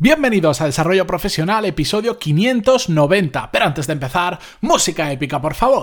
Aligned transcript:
Bienvenidos 0.00 0.60
a 0.60 0.66
Desarrollo 0.66 1.08
Profesional, 1.08 1.64
episodio 1.64 2.20
590. 2.20 3.50
Pero 3.50 3.64
antes 3.64 3.88
de 3.88 3.94
empezar, 3.94 4.38
música 4.60 5.10
épica, 5.10 5.40
por 5.40 5.54
favor. 5.54 5.82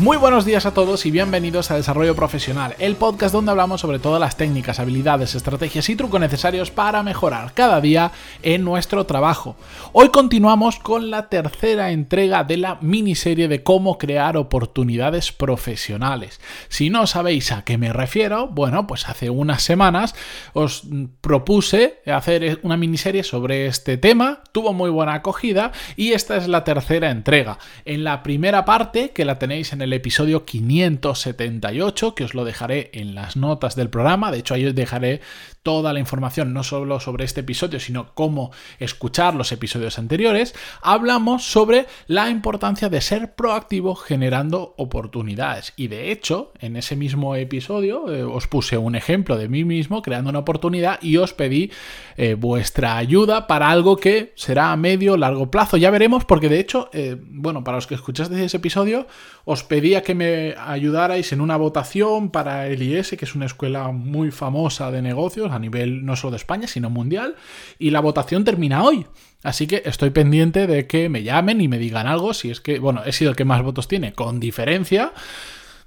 Muy 0.00 0.16
buenos 0.16 0.46
días 0.46 0.64
a 0.64 0.72
todos 0.72 1.04
y 1.04 1.10
bienvenidos 1.10 1.70
a 1.70 1.76
Desarrollo 1.76 2.16
Profesional, 2.16 2.74
el 2.78 2.96
podcast 2.96 3.34
donde 3.34 3.50
hablamos 3.50 3.82
sobre 3.82 3.98
todas 3.98 4.18
las 4.18 4.34
técnicas, 4.34 4.80
habilidades, 4.80 5.34
estrategias 5.34 5.90
y 5.90 5.94
trucos 5.96 6.18
necesarios 6.18 6.70
para 6.70 7.02
mejorar 7.02 7.52
cada 7.52 7.82
día 7.82 8.10
en 8.42 8.64
nuestro 8.64 9.04
trabajo. 9.04 9.56
Hoy 9.92 10.08
continuamos 10.08 10.78
con 10.78 11.10
la 11.10 11.28
tercera 11.28 11.90
entrega 11.90 12.44
de 12.44 12.56
la 12.56 12.78
miniserie 12.80 13.46
de 13.46 13.62
cómo 13.62 13.98
crear 13.98 14.38
oportunidades 14.38 15.32
profesionales. 15.32 16.40
Si 16.70 16.88
no 16.88 17.06
sabéis 17.06 17.52
a 17.52 17.64
qué 17.66 17.76
me 17.76 17.92
refiero, 17.92 18.48
bueno, 18.48 18.86
pues 18.86 19.06
hace 19.06 19.28
unas 19.28 19.62
semanas 19.62 20.14
os 20.54 20.84
propuse 21.20 22.00
hacer 22.06 22.60
una 22.62 22.78
miniserie 22.78 23.22
sobre 23.22 23.66
este 23.66 23.98
tema, 23.98 24.44
tuvo 24.52 24.72
muy 24.72 24.88
buena 24.88 25.12
acogida 25.12 25.72
y 25.94 26.12
esta 26.12 26.38
es 26.38 26.48
la 26.48 26.64
tercera 26.64 27.10
entrega. 27.10 27.58
En 27.84 28.02
la 28.02 28.22
primera 28.22 28.64
parte, 28.64 29.10
que 29.10 29.26
la 29.26 29.38
tenéis 29.38 29.74
en 29.74 29.82
el 29.82 29.89
episodio 29.92 30.44
578, 30.44 32.14
que 32.14 32.24
os 32.24 32.34
lo 32.34 32.44
dejaré 32.44 32.90
en 32.94 33.14
las 33.14 33.36
notas 33.36 33.76
del 33.76 33.90
programa. 33.90 34.30
De 34.30 34.38
hecho, 34.38 34.54
ahí 34.54 34.66
os 34.66 34.74
dejaré 34.74 35.20
toda 35.62 35.92
la 35.92 36.00
información, 36.00 36.54
no 36.54 36.62
solo 36.62 37.00
sobre 37.00 37.24
este 37.24 37.40
episodio, 37.40 37.80
sino 37.80 38.14
cómo 38.14 38.50
escuchar 38.78 39.34
los 39.34 39.52
episodios 39.52 39.98
anteriores. 39.98 40.54
Hablamos 40.80 41.44
sobre 41.44 41.86
la 42.06 42.30
importancia 42.30 42.88
de 42.88 43.00
ser 43.02 43.34
proactivo 43.34 43.94
generando 43.94 44.74
oportunidades. 44.78 45.74
Y 45.76 45.88
de 45.88 46.12
hecho, 46.12 46.52
en 46.60 46.76
ese 46.76 46.96
mismo 46.96 47.36
episodio 47.36 48.10
eh, 48.10 48.22
os 48.22 48.46
puse 48.46 48.78
un 48.78 48.94
ejemplo 48.94 49.36
de 49.36 49.48
mí 49.48 49.64
mismo 49.64 50.00
creando 50.00 50.30
una 50.30 50.38
oportunidad 50.38 50.98
y 51.02 51.18
os 51.18 51.34
pedí 51.34 51.70
eh, 52.16 52.34
vuestra 52.34 52.96
ayuda 52.96 53.46
para 53.46 53.70
algo 53.70 53.98
que 53.98 54.32
será 54.36 54.72
a 54.72 54.76
medio 54.76 55.18
largo 55.18 55.50
plazo. 55.50 55.76
Ya 55.76 55.90
veremos, 55.90 56.24
porque 56.24 56.48
de 56.48 56.60
hecho, 56.60 56.88
eh, 56.94 57.16
bueno, 57.20 57.64
para 57.64 57.76
los 57.76 57.86
que 57.86 57.96
escuchasteis 57.96 58.40
ese 58.40 58.56
episodio, 58.56 59.06
os 59.44 59.62
pedía 59.62 60.02
que 60.02 60.14
me 60.14 60.54
ayudarais 60.58 61.32
en 61.32 61.40
una 61.42 61.56
votación 61.56 62.30
para 62.30 62.66
el 62.66 62.82
IS, 62.82 63.10
que 63.18 63.24
es 63.24 63.34
una 63.34 63.46
escuela 63.46 63.88
muy 63.92 64.30
famosa 64.30 64.90
de 64.90 65.02
negocios 65.02 65.49
a 65.52 65.58
nivel 65.58 66.04
no 66.04 66.16
solo 66.16 66.32
de 66.32 66.36
España, 66.38 66.66
sino 66.66 66.90
mundial, 66.90 67.36
y 67.78 67.90
la 67.90 68.00
votación 68.00 68.44
termina 68.44 68.82
hoy. 68.82 69.06
Así 69.42 69.66
que 69.66 69.82
estoy 69.84 70.10
pendiente 70.10 70.66
de 70.66 70.86
que 70.86 71.08
me 71.08 71.22
llamen 71.22 71.60
y 71.60 71.68
me 71.68 71.78
digan 71.78 72.06
algo, 72.06 72.34
si 72.34 72.50
es 72.50 72.60
que, 72.60 72.78
bueno, 72.78 73.02
he 73.04 73.12
sido 73.12 73.30
el 73.30 73.36
que 73.36 73.44
más 73.44 73.62
votos 73.62 73.88
tiene, 73.88 74.12
con 74.12 74.40
diferencia. 74.40 75.12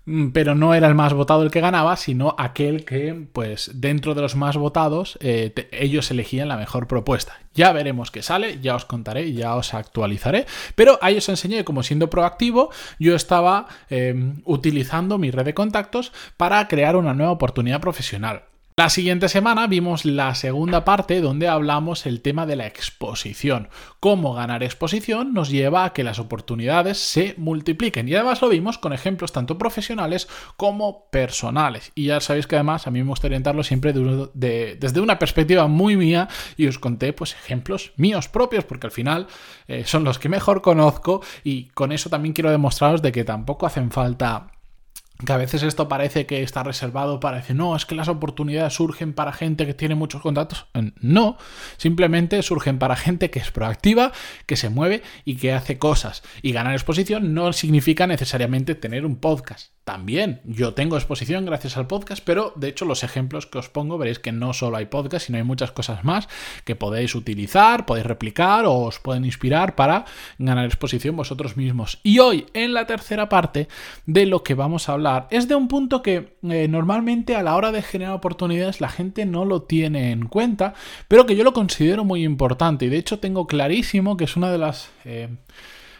Mm, 0.05 0.29
pero 0.31 0.53
no 0.53 0.73
era 0.73 0.87
el 0.87 0.95
más 0.95 1.13
votado 1.13 1.43
el 1.43 1.51
que 1.51 1.61
ganaba, 1.61 1.95
sino 1.95 2.35
aquel 2.37 2.83
que, 2.83 3.27
pues, 3.31 3.71
dentro 3.75 4.13
de 4.13 4.21
los 4.21 4.35
más 4.35 4.57
votados, 4.57 5.17
eh, 5.21 5.53
ellos 5.71 6.11
elegían 6.11 6.49
la 6.49 6.57
mejor 6.57 6.87
propuesta. 6.87 7.39
Ya 7.53 7.71
veremos 7.71 8.11
qué 8.11 8.21
sale, 8.21 8.59
ya 8.61 8.75
os 8.75 8.85
contaré, 8.85 9.31
ya 9.33 9.55
os 9.55 9.73
actualizaré, 9.73 10.45
pero 10.75 10.99
ahí 11.01 11.17
os 11.17 11.29
enseñé 11.29 11.63
cómo 11.63 11.83
siendo 11.83 12.09
proactivo 12.09 12.69
yo 12.99 13.15
estaba 13.15 13.67
em, 13.89 14.41
utilizando 14.43 15.17
mi 15.17 15.31
red 15.31 15.45
de 15.45 15.53
contactos 15.53 16.11
para 16.35 16.67
crear 16.67 16.95
una 16.95 17.13
nueva 17.13 17.31
oportunidad 17.31 17.79
profesional. 17.79 18.43
La 18.75 18.89
siguiente 18.89 19.29
semana 19.29 19.67
vimos 19.67 20.03
la 20.03 20.33
segunda 20.33 20.83
parte 20.83 21.21
donde 21.21 21.47
hablamos 21.47 22.07
el 22.07 22.21
tema 22.21 22.47
de 22.47 22.55
la 22.55 22.65
exposición. 22.65 23.69
Cómo 23.99 24.33
ganar 24.33 24.63
exposición 24.63 25.31
nos 25.31 25.51
lleva 25.51 25.85
a 25.85 25.93
que 25.93 26.03
las 26.03 26.17
oportunidades 26.17 26.97
se 26.97 27.35
multipliquen. 27.37 28.09
Y 28.09 28.15
además 28.15 28.41
lo 28.41 28.49
vimos 28.49 28.79
con 28.79 28.91
ejemplos 28.91 29.31
tanto 29.31 29.59
profesionales 29.59 30.27
como 30.57 31.07
personales. 31.11 31.91
Y 31.93 32.05
ya 32.05 32.19
sabéis 32.19 32.47
que 32.47 32.55
además 32.55 32.87
a 32.87 32.91
mí 32.91 33.03
me 33.03 33.09
gusta 33.09 33.27
orientarlo 33.27 33.61
siempre 33.61 33.93
desde 33.93 35.01
una 35.01 35.19
perspectiva 35.19 35.67
muy 35.67 35.95
mía 35.95 36.27
y 36.57 36.65
os 36.65 36.79
conté 36.79 37.13
pues 37.13 37.33
ejemplos 37.33 37.93
míos 37.95 38.27
propios 38.27 38.65
porque 38.65 38.87
al 38.87 38.91
final 38.91 39.27
eh, 39.67 39.83
son 39.85 40.03
los 40.03 40.17
que 40.17 40.29
mejor 40.29 40.63
conozco 40.63 41.21
y 41.43 41.65
con 41.75 41.91
eso 41.91 42.09
también 42.09 42.33
quiero 42.33 42.49
demostraros 42.49 43.03
de 43.03 43.11
que 43.11 43.23
tampoco 43.23 43.67
hacen 43.67 43.91
falta 43.91 44.47
que 45.25 45.31
a 45.31 45.37
veces 45.37 45.63
esto 45.63 45.87
parece 45.87 46.25
que 46.25 46.43
está 46.43 46.63
reservado 46.63 47.19
para 47.19 47.37
decir, 47.37 47.55
no, 47.55 47.75
es 47.75 47.85
que 47.85 47.95
las 47.95 48.07
oportunidades 48.07 48.73
surgen 48.73 49.13
para 49.13 49.31
gente 49.31 49.65
que 49.65 49.73
tiene 49.73 49.95
muchos 49.95 50.21
contactos. 50.21 50.65
No, 50.99 51.37
simplemente 51.77 52.41
surgen 52.41 52.79
para 52.79 52.95
gente 52.95 53.29
que 53.29 53.39
es 53.39 53.51
proactiva, 53.51 54.11
que 54.45 54.57
se 54.57 54.69
mueve 54.69 55.01
y 55.23 55.37
que 55.37 55.53
hace 55.53 55.77
cosas. 55.77 56.23
Y 56.41 56.51
ganar 56.51 56.73
exposición 56.73 57.33
no 57.33 57.53
significa 57.53 58.07
necesariamente 58.07 58.75
tener 58.75 59.05
un 59.05 59.15
podcast. 59.15 59.71
También 59.83 60.39
yo 60.45 60.73
tengo 60.73 60.95
exposición 60.95 61.45
gracias 61.45 61.75
al 61.75 61.87
podcast, 61.87 62.23
pero 62.23 62.53
de 62.55 62.69
hecho 62.69 62.85
los 62.85 63.03
ejemplos 63.03 63.47
que 63.47 63.57
os 63.57 63.67
pongo 63.67 63.97
veréis 63.97 64.17
que 64.17 64.31
no 64.31 64.53
solo 64.53 64.77
hay 64.77 64.85
podcast, 64.85 65.25
sino 65.25 65.37
hay 65.37 65.43
muchas 65.43 65.73
cosas 65.73 66.05
más 66.05 66.29
que 66.63 66.77
podéis 66.77 67.15
utilizar, 67.15 67.85
podéis 67.85 68.05
replicar 68.05 68.65
o 68.65 68.75
os 68.75 68.99
pueden 68.99 69.25
inspirar 69.25 69.75
para 69.75 70.05
ganar 70.37 70.65
exposición 70.65 71.17
vosotros 71.17 71.57
mismos. 71.57 71.99
Y 72.01 72.19
hoy, 72.19 72.45
en 72.53 72.73
la 72.73 72.87
tercera 72.87 73.27
parte 73.27 73.67
de 74.05 74.25
lo 74.25 74.41
que 74.41 74.53
vamos 74.53 74.87
a 74.87 74.93
hablar, 74.93 75.27
es 75.31 75.49
de 75.49 75.55
un 75.55 75.67
punto 75.67 76.01
que 76.01 76.37
eh, 76.43 76.67
normalmente 76.69 77.35
a 77.35 77.43
la 77.43 77.57
hora 77.57 77.73
de 77.73 77.81
generar 77.81 78.13
oportunidades 78.13 78.79
la 78.79 78.89
gente 78.89 79.25
no 79.25 79.43
lo 79.43 79.63
tiene 79.63 80.11
en 80.11 80.27
cuenta, 80.27 80.75
pero 81.09 81.25
que 81.25 81.35
yo 81.35 81.43
lo 81.43 81.51
considero 81.51 82.05
muy 82.05 82.23
importante 82.23 82.85
y 82.85 82.89
de 82.89 82.97
hecho 82.97 83.19
tengo 83.19 83.47
clarísimo 83.47 84.15
que 84.15 84.23
es 84.23 84.37
una 84.37 84.49
de 84.49 84.57
las... 84.57 84.89
Eh, 85.03 85.27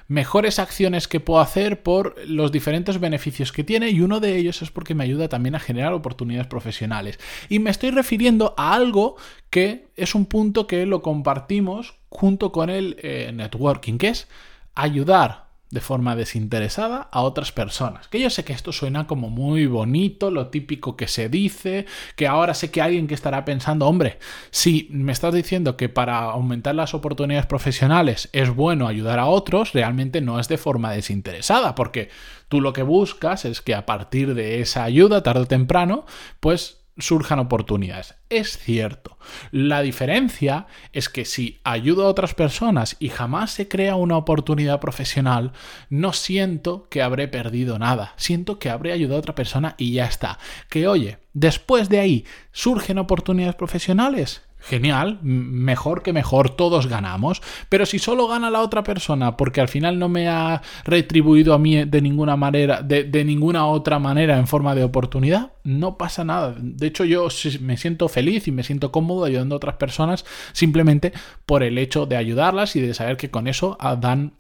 mejores 0.08 0.60
acciones 0.60 1.08
que 1.08 1.20
puedo 1.20 1.40
hacer 1.40 1.84
por 1.84 2.16
los 2.28 2.52
diferentes 2.52 3.00
beneficios 3.00 3.52
que 3.52 3.64
tiene 3.64 3.90
y 3.90 4.02
uno 4.02 4.20
de 4.20 4.38
ellos 4.38 4.62
es 4.62 4.72
porque 4.72 4.96
me 4.96 5.04
ayuda 5.04 5.30
también 5.30 5.56
a 5.56 5.60
generar 5.60 5.94
oportunidades 5.94 6.48
profesionales. 6.48 7.20
Y 7.50 7.60
me 7.60 7.70
estoy 7.70 7.92
refiriendo 7.92 8.54
a 8.58 8.74
algo 8.74 9.16
que 9.50 9.88
es 9.96 10.16
un 10.16 10.26
punto 10.26 10.68
que 10.68 10.86
lo 10.86 11.02
compartimos 11.02 11.96
junto 12.10 12.52
con 12.52 12.70
el 12.70 12.98
eh, 13.02 13.32
networking, 13.34 13.98
que 13.98 14.10
es 14.10 14.28
ayudar 14.76 15.53
de 15.74 15.82
forma 15.82 16.16
desinteresada 16.16 17.10
a 17.12 17.22
otras 17.22 17.52
personas. 17.52 18.08
Que 18.08 18.20
yo 18.20 18.30
sé 18.30 18.44
que 18.46 18.54
esto 18.54 18.72
suena 18.72 19.08
como 19.08 19.32
muy 19.32 19.66
bonito, 19.66 20.30
lo 20.30 20.50
típico 20.50 20.96
que 20.96 21.08
se 21.08 21.30
dice, 21.30 21.88
que 22.16 22.28
ahora 22.28 22.54
sé 22.54 22.70
que 22.70 22.80
alguien 22.80 23.08
que 23.08 23.16
estará 23.16 23.44
pensando, 23.44 23.88
hombre, 23.88 24.20
si 24.52 24.88
me 24.92 25.12
estás 25.12 25.34
diciendo 25.34 25.76
que 25.76 25.90
para 25.90 26.20
aumentar 26.20 26.76
las 26.76 26.94
oportunidades 26.94 27.48
profesionales 27.48 28.30
es 28.34 28.54
bueno 28.56 28.88
ayudar 28.88 29.18
a 29.18 29.26
otros, 29.26 29.74
realmente 29.74 30.22
no 30.22 30.40
es 30.40 30.48
de 30.48 30.60
forma 30.60 30.92
desinteresada, 30.92 31.74
porque 31.74 32.10
tú 32.50 32.62
lo 32.62 32.72
que 32.72 32.84
buscas 32.84 33.44
es 33.44 33.62
que 33.62 33.74
a 33.74 33.88
partir 33.88 34.36
de 34.36 34.62
esa 34.62 34.84
ayuda, 34.84 35.24
tarde 35.24 35.42
o 35.42 35.48
temprano, 35.48 36.06
pues 36.40 36.83
surjan 36.98 37.40
oportunidades. 37.40 38.16
Es 38.30 38.58
cierto. 38.58 39.18
La 39.52 39.82
diferencia 39.82 40.68
es 40.92 41.10
que 41.10 41.26
si 41.26 41.60
ayudo 41.64 42.06
a 42.06 42.10
otras 42.10 42.34
personas 42.34 42.96
y 43.00 43.10
jamás 43.10 43.52
se 43.52 43.68
crea 43.68 43.96
una 43.96 44.18
oportunidad 44.18 44.80
profesional, 44.80 45.54
no 45.90 46.14
siento 46.14 46.88
que 46.90 47.02
habré 47.02 47.28
perdido 47.28 47.80
nada. 47.80 48.14
Siento 48.18 48.60
que 48.60 48.70
habré 48.70 48.92
ayudado 48.92 49.18
a 49.18 49.20
otra 49.20 49.36
persona 49.36 49.76
y 49.78 49.94
ya 49.94 50.06
está. 50.06 50.40
Que 50.70 50.88
oye, 50.88 51.20
después 51.34 51.90
de 51.90 52.00
ahí 52.00 52.26
surgen 52.52 52.98
oportunidades 52.98 53.56
profesionales, 53.56 54.44
Genial, 54.66 55.20
mejor 55.22 56.04
que 56.04 56.14
mejor, 56.14 56.50
todos 56.50 56.88
ganamos. 56.88 57.42
Pero 57.68 57.86
si 57.86 58.00
solo 58.00 58.28
gana 58.28 58.50
la 58.50 58.62
otra 58.62 58.82
persona 58.84 59.36
porque 59.36 59.60
al 59.60 59.68
final 59.68 60.00
no 60.00 60.08
me 60.08 60.30
ha 60.30 60.62
retribuido 60.86 61.54
a 61.54 61.60
mí 61.60 61.84
de 61.84 62.02
ninguna 62.02 62.38
manera, 62.38 62.82
de, 62.82 63.04
de, 63.04 63.26
ninguna 63.26 63.68
otra 63.68 64.00
manera 64.00 64.38
en 64.38 64.48
forma 64.48 64.74
de 64.74 64.86
oportunidad, 64.86 65.52
no 65.66 65.98
pasa 65.98 66.24
nada. 66.24 66.56
De 66.58 66.88
hecho, 66.88 67.04
yo 67.04 67.28
me 67.60 67.76
siento 67.76 68.08
feliz 68.08 68.48
y 68.48 68.52
me 68.52 68.64
siento 68.64 68.92
cómodo 68.92 69.26
ayudando 69.26 69.56
a 69.56 69.58
otras 69.58 69.76
personas 69.76 70.24
simplemente 70.54 71.12
por 71.46 71.62
el 71.62 71.78
hecho 71.78 72.06
de 72.06 72.16
ayudarlas 72.16 72.78
y 72.78 72.82
de 72.82 72.94
saber 72.94 73.18
que 73.18 73.30
con 73.30 73.48
eso 73.48 73.76
ah, 73.82 73.98
dan 73.98 74.34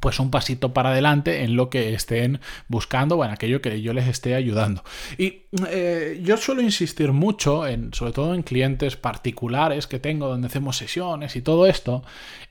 pues 0.00 0.18
un 0.20 0.30
pasito 0.30 0.72
para 0.72 0.90
adelante 0.90 1.42
en 1.42 1.56
lo 1.56 1.70
que 1.70 1.94
estén 1.94 2.40
buscando 2.68 3.16
o 3.16 3.24
en 3.24 3.30
aquello 3.30 3.60
que 3.60 3.80
yo 3.82 3.92
les 3.92 4.08
esté 4.08 4.34
ayudando. 4.34 4.84
Y 5.16 5.42
eh, 5.68 6.20
yo 6.22 6.36
suelo 6.36 6.62
insistir 6.62 7.12
mucho, 7.12 7.66
en, 7.66 7.92
sobre 7.94 8.12
todo 8.12 8.34
en 8.34 8.42
clientes 8.42 8.96
particulares 8.96 9.86
que 9.86 9.98
tengo 9.98 10.28
donde 10.28 10.48
hacemos 10.48 10.76
sesiones 10.76 11.36
y 11.36 11.42
todo 11.42 11.66
esto, 11.66 12.02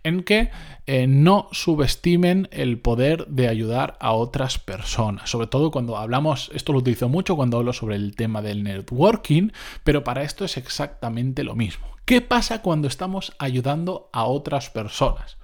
en 0.04 0.24
que 0.24 0.50
eh, 0.86 1.08
no 1.08 1.50
subestimen 1.52 2.48
el 2.52 2.80
poder 2.80 3.28
de 3.28 3.48
ayudar 3.48 3.98
a 4.00 4.12
otras 4.12 4.58
personas. 4.58 5.30
Sobre 5.30 5.48
todo 5.48 5.72
cuando 5.72 5.98
hablamos, 5.98 6.52
esto 6.54 6.74
lo 6.74 6.80
utilizo 6.80 7.10
mucho 7.10 7.36
cuando 7.36 7.58
hablo 7.58 7.74
sobre 7.74 7.96
el 7.96 8.16
tema 8.16 8.42
del 8.42 8.64
networking, 8.64 9.50
pero 9.84 10.04
para 10.04 10.24
esto 10.24 10.46
es 10.46 10.58
exactamente 10.58 11.44
lo 11.44 11.56
mismo. 11.56 11.88
¿Qué 12.06 12.22
pasa 12.22 12.62
cuando 12.62 12.88
estamos 12.88 13.34
ayudando 13.38 14.10
a 14.14 14.24
otras 14.26 14.70
personas? 14.70 15.38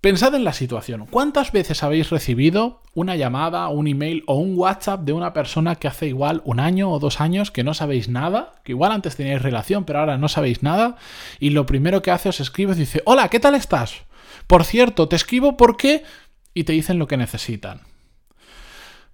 Pensad 0.00 0.32
en 0.36 0.44
la 0.44 0.52
situación. 0.52 1.06
¿Cuántas 1.06 1.50
veces 1.50 1.82
habéis 1.82 2.10
recibido 2.10 2.82
una 2.94 3.16
llamada, 3.16 3.66
un 3.66 3.88
email 3.88 4.22
o 4.28 4.36
un 4.36 4.56
WhatsApp 4.56 5.00
de 5.00 5.12
una 5.12 5.32
persona 5.32 5.74
que 5.74 5.88
hace 5.88 6.06
igual 6.06 6.40
un 6.44 6.60
año 6.60 6.88
o 6.92 7.00
dos 7.00 7.20
años 7.20 7.50
que 7.50 7.64
no 7.64 7.74
sabéis 7.74 8.08
nada? 8.08 8.54
Que 8.62 8.72
igual 8.72 8.92
antes 8.92 9.16
teníais 9.16 9.42
relación, 9.42 9.84
pero 9.84 9.98
ahora 9.98 10.16
no 10.16 10.28
sabéis 10.28 10.62
nada. 10.62 10.94
Y 11.40 11.50
lo 11.50 11.66
primero 11.66 12.00
que 12.00 12.12
hace 12.12 12.28
os 12.28 12.38
escribe 12.38 12.74
y 12.74 12.76
dice, 12.76 13.02
hola, 13.06 13.28
¿qué 13.28 13.40
tal 13.40 13.56
estás? 13.56 14.04
Por 14.46 14.64
cierto, 14.64 15.08
te 15.08 15.16
escribo 15.16 15.56
porque... 15.56 16.04
y 16.54 16.62
te 16.62 16.74
dicen 16.74 17.00
lo 17.00 17.08
que 17.08 17.16
necesitan. 17.16 17.80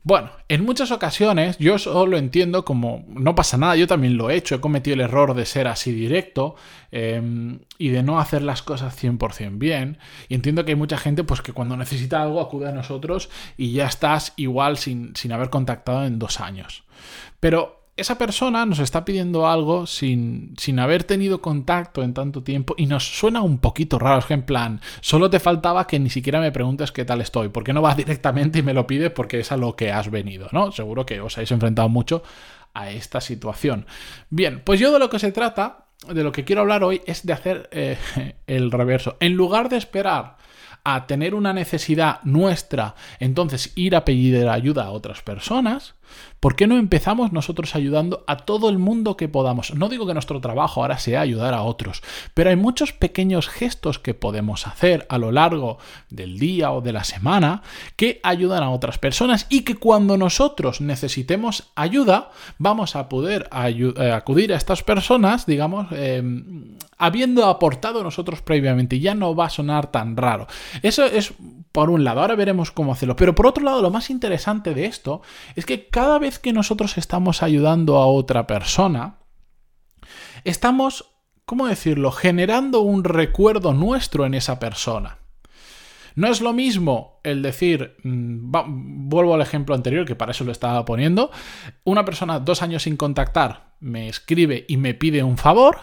Bueno, 0.07 0.31
en 0.51 0.63
muchas 0.67 0.91
ocasiones 0.91 1.57
yo 1.57 1.79
solo 1.79 2.19
entiendo 2.19 2.63
como 2.63 3.07
no 3.09 3.35
pasa 3.35 3.57
nada, 3.57 3.75
yo 3.75 3.87
también 3.87 4.19
lo 4.19 4.29
he 4.29 4.37
hecho, 4.37 4.55
he 4.55 4.61
cometido 4.61 4.93
el 4.93 5.01
error 5.01 5.33
de 5.33 5.47
ser 5.47 5.67
así 5.67 5.93
directo 5.93 6.57
em, 6.91 7.61
y 7.79 7.89
de 7.89 8.03
no 8.03 8.21
hacer 8.21 8.43
las 8.43 8.63
cosas 8.63 9.03
100% 9.03 9.57
bien. 9.57 9.97
Y 10.29 10.35
entiendo 10.35 10.67
que 10.67 10.73
hay 10.73 10.77
mucha 10.77 10.99
gente 10.99 11.25
pues 11.25 11.41
que 11.41 11.55
cuando 11.55 11.79
necesita 11.79 12.23
algo 12.23 12.43
acude 12.43 12.69
a 12.69 12.73
nosotros 12.73 13.31
y 13.57 13.73
ya 13.73 13.87
estás 13.87 14.35
igual 14.37 14.77
sin, 14.77 15.17
sin 15.17 15.33
haber 15.33 15.49
contactado 15.49 16.05
en 16.05 16.19
dos 16.19 16.39
años. 16.39 16.85
Pero 17.41 17.84
esa 17.97 18.19
persona 18.19 18.67
nos 18.67 18.81
está 18.81 19.05
pidiendo 19.05 19.47
algo 19.47 19.87
sin, 19.87 20.55
sin, 20.59 20.81
haber 20.81 21.05
tenido 21.05 21.41
contacto 21.41 22.03
en 22.03 22.13
tanto 22.13 22.43
tiempo 22.43 22.75
y 22.77 22.87
nos 22.87 23.17
suena 23.17 23.41
un 23.43 23.59
poquito 23.59 23.99
raro. 23.99 24.19
Es 24.19 24.27
que 24.27 24.35
en 24.35 24.43
plan, 24.43 24.81
solo 25.01 25.31
te 25.31 25.39
faltaba 25.39 25.87
que 25.87 26.01
ni 26.01 26.11
siquiera 26.11 26.41
me 26.41 26.51
preguntes 26.51 26.91
qué 26.91 27.05
tal 27.05 27.21
estoy. 27.21 27.51
¿Por 27.51 27.63
qué 27.63 27.73
no 27.73 27.83
vas 27.83 27.97
directamente 28.05 28.59
y 28.59 28.63
me 28.63 28.75
lo 28.75 28.87
pides 28.87 29.11
porque 29.11 29.41
es 29.41 29.53
a 29.53 29.57
lo 29.57 29.77
que 29.77 29.93
has 29.93 30.11
venido? 30.11 30.49
¿no? 30.53 30.73
Seguro 30.73 31.07
que 31.07 31.21
os 31.21 31.37
habéis 31.37 31.53
enfrentado 31.53 31.89
mucho 31.89 32.23
a 32.75 32.91
esta 32.91 33.21
situación. 33.21 33.87
Bien, 34.29 34.61
pues 34.65 34.81
yo 34.81 34.93
de 34.93 34.99
lo 34.99 35.09
que 35.09 35.21
se 35.21 35.31
trata, 35.31 35.87
de 36.09 36.25
lo 36.25 36.33
que 36.33 36.45
quiero 36.45 36.63
hablar 36.63 36.83
hoy, 36.83 37.01
es 37.07 37.25
de 37.25 37.33
hacer 37.33 37.69
eh, 37.71 37.97
el 38.49 38.73
reverso. 38.73 39.17
En 39.21 39.35
lugar 39.35 39.69
de 39.69 39.77
esperar 39.77 40.37
a 40.83 41.07
tener 41.07 41.35
una 41.35 41.53
necesidad 41.53 42.21
nuestra, 42.25 42.95
entonces 43.19 43.73
ir 43.75 43.97
a 43.97 44.05
pedir 44.05 44.49
ayuda 44.49 44.85
a 44.85 44.91
otras 44.91 45.23
personas, 45.23 45.95
¿por 46.41 46.57
qué 46.57 46.67
no 46.67 46.77
empezamos 46.77 47.33
nosotros 47.33 47.75
ayudando 47.75 48.25
a 48.27 48.39
todo 48.39 48.69
el 48.69 48.79
mundo 48.79 49.17
que 49.17 49.29
podamos? 49.29 49.75
No 49.75 49.89
digo 49.89 50.07
que 50.07 50.15
nuestro 50.15 50.41
trabajo 50.41 50.83
ahora 50.83 50.99
sea 50.99 51.21
ayudar 51.21 51.55
a 51.55 51.63
otros, 51.63 52.03
pero 52.35 52.51
hay 52.51 52.57
muchos 52.57 52.93
pequeños 52.93 53.49
gestos 53.49 53.99
que 53.99 54.15
podemos 54.15 54.67
hacer 54.67 55.07
a 55.09 55.19
lo 55.19 55.33
largo 55.33 55.79
del 56.11 56.39
día 56.39 56.73
o 56.73 56.81
de 56.81 56.93
la 56.93 57.05
semana 57.05 57.63
que 57.97 58.21
ayudan 58.23 58.63
a 58.63 58.71
otras 58.71 58.99
personas 58.99 59.47
y 59.49 59.63
que 59.63 59.77
cuando 59.77 60.17
nosotros 60.17 60.81
necesitemos 60.81 61.71
ayuda, 61.75 62.31
vamos 62.59 62.97
a 62.97 63.09
poder 63.09 63.49
eh, 63.53 64.13
acudir 64.13 64.53
a 64.53 64.57
estas 64.57 64.83
personas, 64.83 65.47
digamos, 65.47 65.89
em, 65.93 66.77
habiendo 66.99 67.47
aportado 67.47 68.03
nosotros 68.03 68.43
previamente. 68.43 69.01
Ya 69.01 69.15
no 69.15 69.35
va 69.35 69.47
a 69.47 69.51
sonar 69.51 69.91
tan 69.91 70.17
raro. 70.17 70.47
Eso 70.83 71.05
es 71.05 71.35
por 71.75 71.91
un 71.91 72.05
lado, 72.05 72.21
ahora 72.21 72.37
veremos 72.37 72.71
cómo 72.71 72.93
hacerlo. 72.93 73.17
Pero 73.17 73.35
por 73.35 73.49
otro 73.49 73.65
lado, 73.65 73.83
lo 73.83 73.91
más 73.91 74.09
interesante 74.09 74.75
de 74.75 74.87
esto 74.87 75.23
es 75.57 75.67
que 75.67 75.89
cada 75.89 76.21
vez 76.21 76.39
que 76.39 76.53
nosotros 76.53 76.97
estamos 76.99 77.43
ayudando 77.43 77.97
a 77.97 78.07
otra 78.07 78.47
persona, 78.47 79.17
estamos, 80.45 81.17
¿cómo 81.45 81.67
decirlo?, 81.67 82.13
generando 82.13 82.79
un 82.83 83.03
recuerdo 83.03 83.75
nuestro 83.75 84.25
en 84.25 84.35
esa 84.35 84.61
persona. 84.61 85.19
No 86.15 86.29
es 86.29 86.41
lo 86.41 86.53
mismo 86.53 87.19
el 87.25 87.43
decir, 87.43 87.97
mm, 88.05 88.53
vuelvo 89.09 89.35
al 89.35 89.41
ejemplo 89.41 89.75
anterior, 89.75 90.07
que 90.07 90.15
para 90.15 90.31
eso 90.31 90.45
lo 90.45 90.53
estaba 90.53 90.85
poniendo, 90.85 91.33
una 91.83 92.05
persona 92.05 92.39
dos 92.39 92.63
años 92.63 92.85
sin 92.85 92.97
contactar 92.97 93.75
me 93.81 94.09
escribe 94.09 94.65
y 94.69 94.77
me 94.77 94.95
pide 94.95 95.25
un 95.25 95.39
favor, 95.39 95.79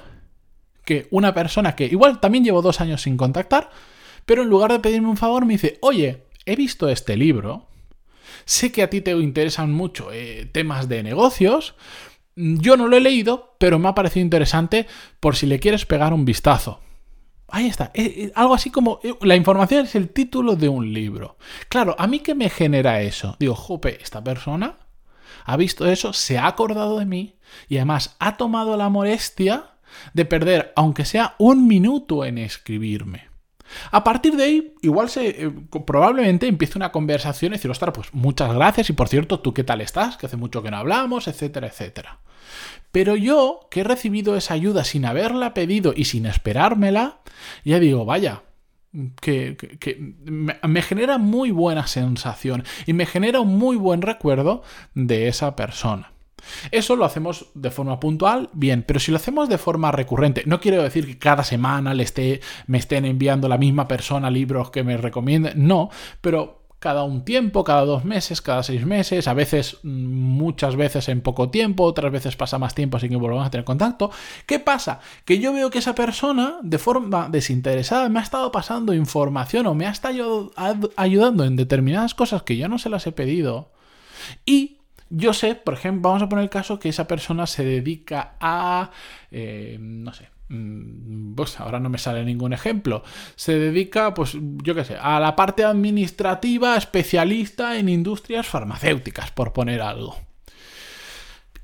que 0.86 1.10
una 1.12 1.34
persona 1.34 1.76
que 1.76 1.88
igual 1.88 2.22
también 2.22 2.46
llevo 2.46 2.62
dos 2.62 2.80
años 2.80 3.02
sin 3.02 3.18
contactar, 3.18 3.72
pero 4.26 4.44
en 4.44 4.50
lugar 4.50 4.72
de 4.72 4.80
pedirme 4.80 5.10
un 5.10 5.18
favor 5.18 5.46
me 5.46 5.54
dice, 5.54 5.78
oye, 5.82 6.24
he 6.46 6.56
visto 6.56 6.90
este 6.90 7.18
libro, 7.18 7.68
sé 8.46 8.72
que 8.72 8.84
a 8.84 8.90
ti 8.90 9.02
te 9.02 9.12
interesan 9.12 9.72
mucho 9.72 10.12
eh, 10.12 10.50
temas 10.52 10.90
de 10.90 11.04
negocios, 11.04 11.76
yo 12.36 12.78
no 12.78 12.88
lo 12.88 12.98
he 12.98 13.02
leído, 13.02 13.56
pero 13.58 13.78
me 13.80 13.90
ha 13.90 13.96
parecido 13.96 14.24
interesante 14.24 14.88
por 15.20 15.36
si 15.36 15.46
le 15.46 15.60
quieres 15.60 15.86
pegar 15.86 16.14
un 16.14 16.26
vistazo. 16.26 16.80
Ahí 17.48 17.68
está. 17.68 17.92
Eh, 17.94 18.04
eh, 18.04 18.32
algo 18.36 18.54
así 18.54 18.70
como. 18.70 19.02
la 19.22 19.36
información 19.36 19.86
es 19.86 19.96
el 19.96 20.10
título 20.10 20.56
de 20.56 20.70
un 20.70 20.94
libro. 20.94 21.38
Claro, 21.68 21.96
¿a 22.00 22.08
mí 22.08 22.20
qué 22.20 22.34
me 22.34 22.50
genera 22.50 23.02
eso? 23.02 23.36
Digo, 23.40 23.56
jope, 23.56 24.02
esta 24.02 24.24
persona 24.24 24.78
ha 25.46 25.58
visto 25.58 25.86
eso, 25.88 26.14
se 26.14 26.38
ha 26.38 26.48
acordado 26.48 27.00
de 27.00 27.06
mí 27.06 27.36
y 27.68 27.78
además 27.78 28.16
ha 28.20 28.38
tomado 28.38 28.78
la 28.78 28.90
molestia 28.90 29.72
de 30.14 30.26
perder, 30.26 30.72
aunque 30.76 31.04
sea 31.04 31.36
un 31.38 31.68
minuto 31.68 32.24
en 32.24 32.38
escribirme. 32.38 33.31
A 33.92 34.04
partir 34.04 34.36
de 34.36 34.44
ahí, 34.44 34.74
igual 34.82 35.10
se 35.10 35.46
eh, 35.46 35.52
probablemente 35.86 36.48
empiece 36.48 36.78
una 36.78 36.92
conversación 36.92 37.54
y 37.54 37.56
decir, 37.56 37.72
ostras, 37.72 37.94
pues 37.94 38.14
muchas 38.14 38.54
gracias 38.54 38.90
y 38.90 38.94
por 38.94 39.08
cierto, 39.08 39.40
¿tú 39.40 39.54
qué 39.54 39.64
tal 39.64 39.82
estás? 39.82 40.18
Que 40.18 40.26
hace 40.26 40.38
mucho 40.38 40.62
que 40.64 40.72
no 40.72 40.78
hablamos, 40.78 41.28
etcétera, 41.28 41.68
etcétera. 41.68 42.20
Pero 42.92 43.16
yo, 43.16 43.68
que 43.72 43.82
he 43.82 43.84
recibido 43.84 44.36
esa 44.36 44.54
ayuda 44.54 44.84
sin 44.84 45.06
haberla 45.06 45.54
pedido 45.54 45.94
y 45.96 46.06
sin 46.06 46.26
esperármela, 46.26 47.20
ya 47.64 47.80
digo, 47.80 48.04
vaya, 48.06 48.44
que, 49.22 50.16
me, 50.24 50.82
genera 50.82 51.18
muy 51.18 51.52
buena 51.52 51.88
sensación 51.88 52.64
y 52.86 52.94
me 52.94 53.06
genera 53.06 53.40
un 53.40 53.58
muy 53.58 53.78
buen 53.78 54.02
recuerdo 54.02 54.64
de 54.94 55.28
esa 55.28 55.56
persona. 55.56 56.12
Eso 56.72 56.96
lo 56.96 57.06
hacemos 57.06 57.48
de 57.54 57.72
forma 57.72 58.00
puntual, 58.00 58.50
bien, 58.54 58.84
pero 58.88 59.00
si 59.00 59.12
lo 59.12 59.18
hacemos 59.18 59.50
de 59.50 59.58
forma 59.58 59.92
recurrente, 59.92 60.44
no 60.46 60.60
quiero 60.60 60.82
decir 60.82 61.06
que 61.06 61.18
cada 61.18 61.44
semana 61.44 61.94
le 61.94 62.04
esté, 62.04 62.42
me 62.68 62.78
estén 62.78 63.06
enviando 63.06 63.48
la 63.48 63.58
misma 63.58 63.88
persona 63.88 64.30
libros 64.30 64.72
que 64.72 64.84
me 64.84 64.98
recomienden, 64.98 65.68
no, 65.68 65.90
pero 66.22 66.62
cada 66.82 67.04
un 67.04 67.24
tiempo, 67.24 67.64
cada 67.64 67.86
dos 67.86 68.06
meses, 68.06 68.42
cada 68.42 68.64
seis 68.64 68.88
meses, 68.88 69.28
a 69.28 69.36
veces, 69.36 69.78
muchas 69.84 70.76
veces 70.76 71.10
en 71.10 71.22
poco 71.22 71.52
tiempo, 71.52 71.84
otras 71.84 72.12
veces 72.12 72.36
pasa 72.36 72.58
más 72.58 72.74
tiempo 72.74 72.98
sin 72.98 73.12
que 73.12 73.18
volvamos 73.18 73.46
a 73.46 73.52
tener 73.52 73.64
contacto. 73.64 74.10
¿Qué 74.48 74.58
pasa? 74.60 75.00
Que 75.24 75.38
yo 75.38 75.54
veo 75.54 75.70
que 75.70 75.78
esa 75.78 75.94
persona, 75.94 76.58
de 76.64 76.80
forma 76.80 77.30
desinteresada, 77.30 78.10
me 78.10 78.18
ha 78.18 78.24
estado 78.24 78.52
pasando 78.52 78.96
información 78.96 79.68
o 79.68 79.76
me 79.76 79.86
ha 79.86 79.92
estado 79.92 80.52
ayudando 80.96 81.46
en 81.46 81.56
determinadas 81.56 82.16
cosas 82.16 82.42
que 82.42 82.58
yo 82.58 82.68
no 82.68 82.80
se 82.80 82.90
las 82.90 83.06
he 83.06 83.12
pedido. 83.12 83.70
Y 84.44 84.80
yo 85.12 85.34
sé, 85.34 85.56
por 85.56 85.74
ejemplo, 85.74 86.10
vamos 86.10 86.24
a 86.24 86.30
poner 86.30 86.44
el 86.44 86.50
caso 86.50 86.80
que 86.80 86.90
esa 86.90 87.08
persona 87.08 87.46
se 87.46 87.64
dedica 87.64 88.36
a, 88.40 88.92
eh, 89.30 89.78
no 89.80 90.14
sé, 90.14 90.30
mm, 90.50 91.36
pues 91.36 91.60
ahora 91.60 91.80
no 91.80 91.90
me 91.90 91.98
sale 91.98 92.24
ningún 92.24 92.54
ejemplo. 92.54 93.04
Se 93.36 93.60
dedica, 93.60 94.14
pues 94.14 94.38
yo 94.64 94.74
qué 94.74 94.86
sé, 94.86 94.96
a 94.96 95.20
la 95.20 95.36
parte 95.36 95.66
administrativa 95.66 96.78
especialista 96.78 97.78
en 97.78 97.90
industrias 97.90 98.48
farmacéuticas, 98.48 99.32
por 99.32 99.54
poner 99.54 99.82
algo. 99.82 100.16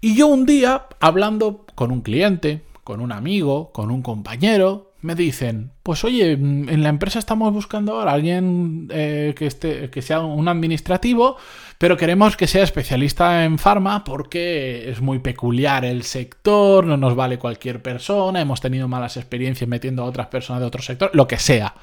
Y 0.01 0.15
yo 0.15 0.27
un 0.27 0.45
día, 0.45 0.87
hablando 0.99 1.65
con 1.73 1.91
un 1.91 2.01
cliente, 2.01 2.63
con 2.83 3.01
un 3.01 3.11
amigo, 3.11 3.71
con 3.71 3.91
un 3.91 4.01
compañero, 4.01 4.87
me 5.01 5.15
dicen, 5.15 5.71
pues 5.83 6.03
oye, 6.03 6.31
en 6.31 6.83
la 6.83 6.89
empresa 6.89 7.19
estamos 7.19 7.53
buscando 7.53 7.93
ahora 7.93 8.11
a 8.11 8.13
alguien 8.15 8.87
eh, 8.91 9.33
que, 9.37 9.45
esté, 9.45 9.89
que 9.89 10.01
sea 10.01 10.21
un 10.21 10.47
administrativo, 10.47 11.37
pero 11.77 11.97
queremos 11.97 12.35
que 12.35 12.47
sea 12.47 12.63
especialista 12.63 13.43
en 13.45 13.59
farma 13.59 14.03
porque 14.03 14.89
es 14.89 15.01
muy 15.01 15.19
peculiar 15.19 15.85
el 15.85 16.03
sector, 16.03 16.85
no 16.85 16.97
nos 16.97 17.15
vale 17.15 17.37
cualquier 17.37 17.81
persona, 17.81 18.41
hemos 18.41 18.61
tenido 18.61 18.87
malas 18.87 19.17
experiencias 19.17 19.67
metiendo 19.67 20.03
a 20.03 20.05
otras 20.05 20.27
personas 20.27 20.61
de 20.61 20.67
otro 20.67 20.81
sector, 20.81 21.11
lo 21.13 21.27
que 21.27 21.37
sea. 21.37 21.75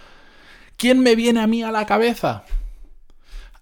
¿Quién 0.76 1.00
me 1.00 1.14
viene 1.14 1.40
a 1.40 1.46
mí 1.46 1.62
a 1.62 1.70
la 1.70 1.86
cabeza? 1.86 2.44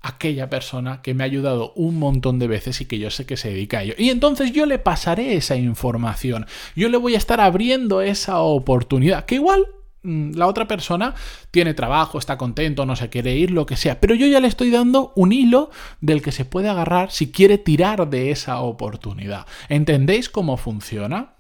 aquella 0.03 0.51
persona 0.51 1.01
que 1.01 1.15
me 1.15 1.23
ha 1.23 1.27
ayudado 1.27 1.73
un 1.77 1.99
montón 1.99 2.39
de 2.39 2.49
veces 2.49 2.81
y 2.81 2.87
que 2.87 2.99
yo 2.99 3.11
sé 3.11 3.25
que 3.25 3.37
se 3.37 3.51
dedica 3.51 3.79
a 3.79 3.83
ello. 3.85 3.95
Y 3.97 4.11
entonces 4.11 4.53
yo 4.53 4.67
le 4.67 4.79
pasaré 4.79 5.37
esa 5.37 5.57
información. 5.57 6.47
Yo 6.75 6.89
le 6.89 6.99
voy 6.99 7.15
a 7.15 7.19
estar 7.19 7.41
abriendo 7.41 8.03
esa 8.03 8.41
oportunidad. 8.41 9.25
Que 9.25 9.37
igual 9.37 9.67
la 10.03 10.47
otra 10.47 10.67
persona 10.67 11.15
tiene 11.51 11.75
trabajo, 11.75 12.19
está 12.19 12.37
contento, 12.37 12.87
no 12.87 12.97
se 12.97 13.09
quiere 13.09 13.37
ir, 13.37 13.51
lo 13.51 13.67
que 13.67 13.77
sea. 13.77 14.01
Pero 14.01 14.15
yo 14.15 14.27
ya 14.27 14.41
le 14.41 14.49
estoy 14.49 14.71
dando 14.71 15.13
un 15.15 15.33
hilo 15.33 15.71
del 16.01 16.23
que 16.23 16.33
se 16.33 16.45
puede 16.45 16.69
agarrar 16.69 17.11
si 17.11 17.31
quiere 17.31 17.59
tirar 17.59 18.09
de 18.11 18.31
esa 18.31 18.61
oportunidad. 18.61 19.47
¿Entendéis 19.69 20.29
cómo 20.29 20.57
funciona? 20.57 21.35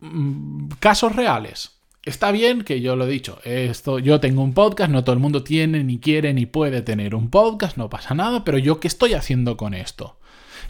Mm, 0.00 0.68
casos 0.80 1.16
reales. 1.16 1.80
Está 2.04 2.30
bien 2.32 2.62
que 2.64 2.80
yo 2.80 2.96
lo 2.96 3.06
he 3.06 3.10
dicho, 3.10 3.40
esto, 3.44 3.98
yo 3.98 4.20
tengo 4.20 4.42
un 4.42 4.54
podcast, 4.54 4.90
no 4.90 5.04
todo 5.04 5.12
el 5.12 5.20
mundo 5.20 5.42
tiene, 5.44 5.84
ni 5.84 5.98
quiere, 5.98 6.32
ni 6.32 6.46
puede 6.46 6.80
tener 6.80 7.14
un 7.14 7.28
podcast, 7.28 7.76
no 7.76 7.90
pasa 7.90 8.14
nada, 8.14 8.42
pero 8.42 8.56
yo 8.56 8.80
qué 8.80 8.88
estoy 8.88 9.12
haciendo 9.12 9.58
con 9.58 9.74
esto. 9.74 10.18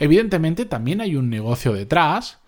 Evidentemente 0.00 0.64
también 0.64 1.00
hay 1.00 1.14
un 1.14 1.30
negocio 1.30 1.72
detrás 1.72 2.40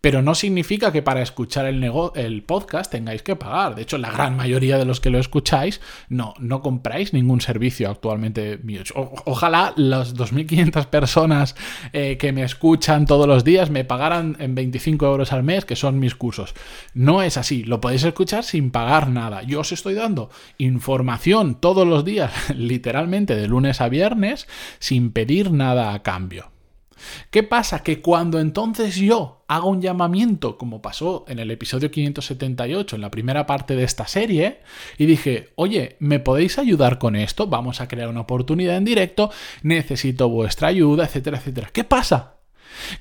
pero 0.00 0.22
no 0.22 0.34
significa 0.34 0.92
que 0.92 1.02
para 1.02 1.22
escuchar 1.22 1.66
el, 1.66 2.42
podcast 2.46 2.90
tengáis 2.90 3.22
que 3.22 3.36
pagar. 3.36 3.74
De 3.74 3.82
hecho, 3.82 3.98
la 3.98 4.10
gran 4.10 4.36
mayoría 4.36 4.78
de 4.78 4.84
los 4.84 5.00
que 5.00 5.10
lo 5.10 5.18
escucháis 5.18 5.80
no, 6.08 6.34
no 6.38 6.62
compráis 6.62 7.12
ningún 7.12 7.40
servicio 7.40 7.90
actualmente 7.90 8.58
mío. 8.58 8.82
ojalá 8.94 9.72
las 9.76 10.14
2.500 10.14 10.86
personas 10.86 11.56
eh, 11.92 12.16
que 12.16 12.32
me 12.32 12.42
escuchan 12.42 13.06
todos 13.06 13.26
los 13.26 13.44
días 13.44 13.70
me 13.70 13.84
pagaran 13.84 14.36
en 14.38 14.54
25 14.54 15.06
euros 15.06 15.32
al 15.32 15.42
mes, 15.42 15.64
que 15.64 15.76
son 15.76 15.98
mis 15.98 16.14
cursos. 16.14 16.54
No 16.94 17.22
es 17.22 17.36
así, 17.36 17.64
lo 17.64 17.80
podéis 17.80 18.04
escuchar 18.04 18.44
sin 18.44 18.70
pagar 18.70 19.10
nada. 19.10 19.42
Yo 19.42 19.60
os 19.60 19.72
estoy 19.72 19.94
dando 19.94 20.30
información 20.58 21.56
todos 21.56 21.86
los 21.86 22.04
días, 22.04 22.32
literalmente 22.54 23.34
de 23.34 23.48
lunes 23.48 23.80
a 23.80 23.88
viernes, 23.88 24.46
sin 24.78 25.10
pedir 25.10 25.50
nada 25.50 25.92
a 25.92 26.02
cambio. 26.02 26.57
¿Qué 27.30 27.42
pasa? 27.42 27.82
Que 27.82 28.00
cuando 28.00 28.40
entonces 28.40 28.96
yo 28.96 29.44
hago 29.48 29.68
un 29.68 29.80
llamamiento, 29.80 30.58
como 30.58 30.82
pasó 30.82 31.24
en 31.28 31.38
el 31.38 31.50
episodio 31.50 31.90
578, 31.90 32.96
en 32.96 33.02
la 33.02 33.10
primera 33.10 33.46
parte 33.46 33.76
de 33.76 33.84
esta 33.84 34.06
serie, 34.06 34.60
y 34.98 35.06
dije, 35.06 35.50
oye, 35.56 35.96
¿me 36.00 36.20
podéis 36.20 36.58
ayudar 36.58 36.98
con 36.98 37.16
esto? 37.16 37.46
Vamos 37.46 37.80
a 37.80 37.88
crear 37.88 38.08
una 38.08 38.20
oportunidad 38.20 38.76
en 38.76 38.84
directo, 38.84 39.30
necesito 39.62 40.28
vuestra 40.28 40.68
ayuda, 40.68 41.04
etcétera, 41.04 41.38
etcétera. 41.38 41.70
¿Qué 41.72 41.84
pasa? 41.84 42.36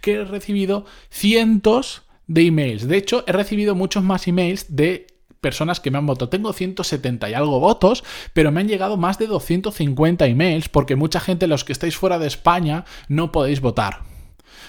Que 0.02 0.14
he 0.14 0.24
recibido 0.24 0.86
cientos 1.10 2.04
de 2.28 2.48
emails. 2.48 2.88
De 2.88 2.98
hecho, 2.98 3.24
he 3.28 3.32
recibido 3.32 3.76
muchos 3.76 4.04
más 4.04 4.28
emails 4.28 4.76
de 4.76 5.08
personas 5.48 5.80
que 5.80 5.92
me 5.92 5.98
han 5.98 6.06
votado. 6.06 6.28
Tengo 6.28 6.52
170 6.52 7.30
y 7.30 7.34
algo 7.34 7.62
votos, 7.62 8.04
pero 8.34 8.52
me 8.52 8.60
han 8.60 8.68
llegado 8.68 8.98
más 8.98 9.18
de 9.18 9.28
250 9.28 10.26
emails 10.26 10.68
porque 10.68 10.98
mucha 10.98 11.22
gente, 11.22 11.48
los 11.48 11.64
que 11.64 11.72
estáis 11.72 11.96
fuera 11.96 12.20
de 12.20 12.28
España, 12.28 12.84
no 13.08 13.32
podéis 13.32 13.62
votar. 13.62 14.02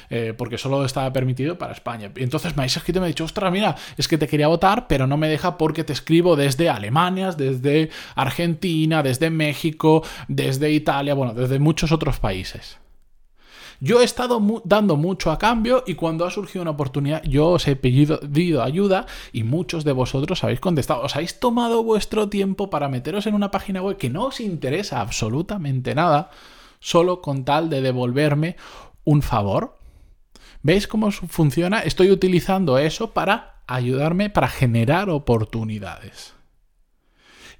Eh, 0.08 0.34
porque 0.38 0.56
solo 0.56 0.84
estaba 0.84 1.12
permitido 1.12 1.58
para 1.58 1.72
España. 1.72 2.12
Y 2.14 2.22
entonces 2.22 2.56
me 2.56 2.62
habéis 2.62 2.76
escrito 2.76 2.98
y 2.98 3.00
me 3.00 3.06
ha 3.06 3.08
dicho, 3.08 3.24
ostras, 3.24 3.52
mira, 3.52 3.74
es 3.96 4.06
que 4.06 4.18
te 4.18 4.28
quería 4.28 4.46
votar, 4.46 4.86
pero 4.86 5.08
no 5.08 5.16
me 5.16 5.28
deja 5.28 5.58
porque 5.58 5.82
te 5.82 5.92
escribo 5.92 6.36
desde 6.36 6.70
Alemania, 6.70 7.32
desde 7.32 7.90
Argentina, 8.14 9.02
desde 9.02 9.30
México, 9.30 10.04
desde 10.28 10.70
Italia, 10.70 11.14
bueno, 11.14 11.34
desde 11.34 11.58
muchos 11.58 11.90
otros 11.90 12.20
países. 12.20 12.78
Yo 13.80 14.00
he 14.00 14.04
estado 14.04 14.42
dando 14.64 14.96
mucho 14.96 15.30
a 15.30 15.38
cambio 15.38 15.84
y 15.86 15.94
cuando 15.94 16.26
ha 16.26 16.30
surgido 16.30 16.62
una 16.62 16.72
oportunidad 16.72 17.22
yo 17.22 17.50
os 17.50 17.68
he 17.68 17.76
pedido, 17.76 18.62
ayuda 18.62 19.06
y 19.32 19.44
muchos 19.44 19.84
de 19.84 19.92
vosotros 19.92 20.42
habéis 20.42 20.58
contestado. 20.58 21.02
Os 21.02 21.14
habéis 21.14 21.38
tomado 21.38 21.84
vuestro 21.84 22.28
tiempo 22.28 22.70
para 22.70 22.88
meteros 22.88 23.26
en 23.26 23.34
una 23.34 23.52
página 23.52 23.80
web 23.80 23.96
que 23.96 24.10
no 24.10 24.24
os 24.26 24.40
interesa 24.40 25.00
absolutamente 25.00 25.94
nada, 25.94 26.30
solo 26.80 27.22
con 27.22 27.44
tal 27.44 27.70
de 27.70 27.80
devolverme 27.80 28.56
un 29.04 29.22
favor. 29.22 29.78
¿Veis 30.62 30.88
cómo 30.88 31.12
funciona? 31.12 31.78
Estoy 31.78 32.10
utilizando 32.10 32.78
eso 32.78 33.12
para 33.12 33.62
ayudarme, 33.68 34.28
para 34.28 34.48
generar 34.48 35.08
oportunidades. 35.08 36.37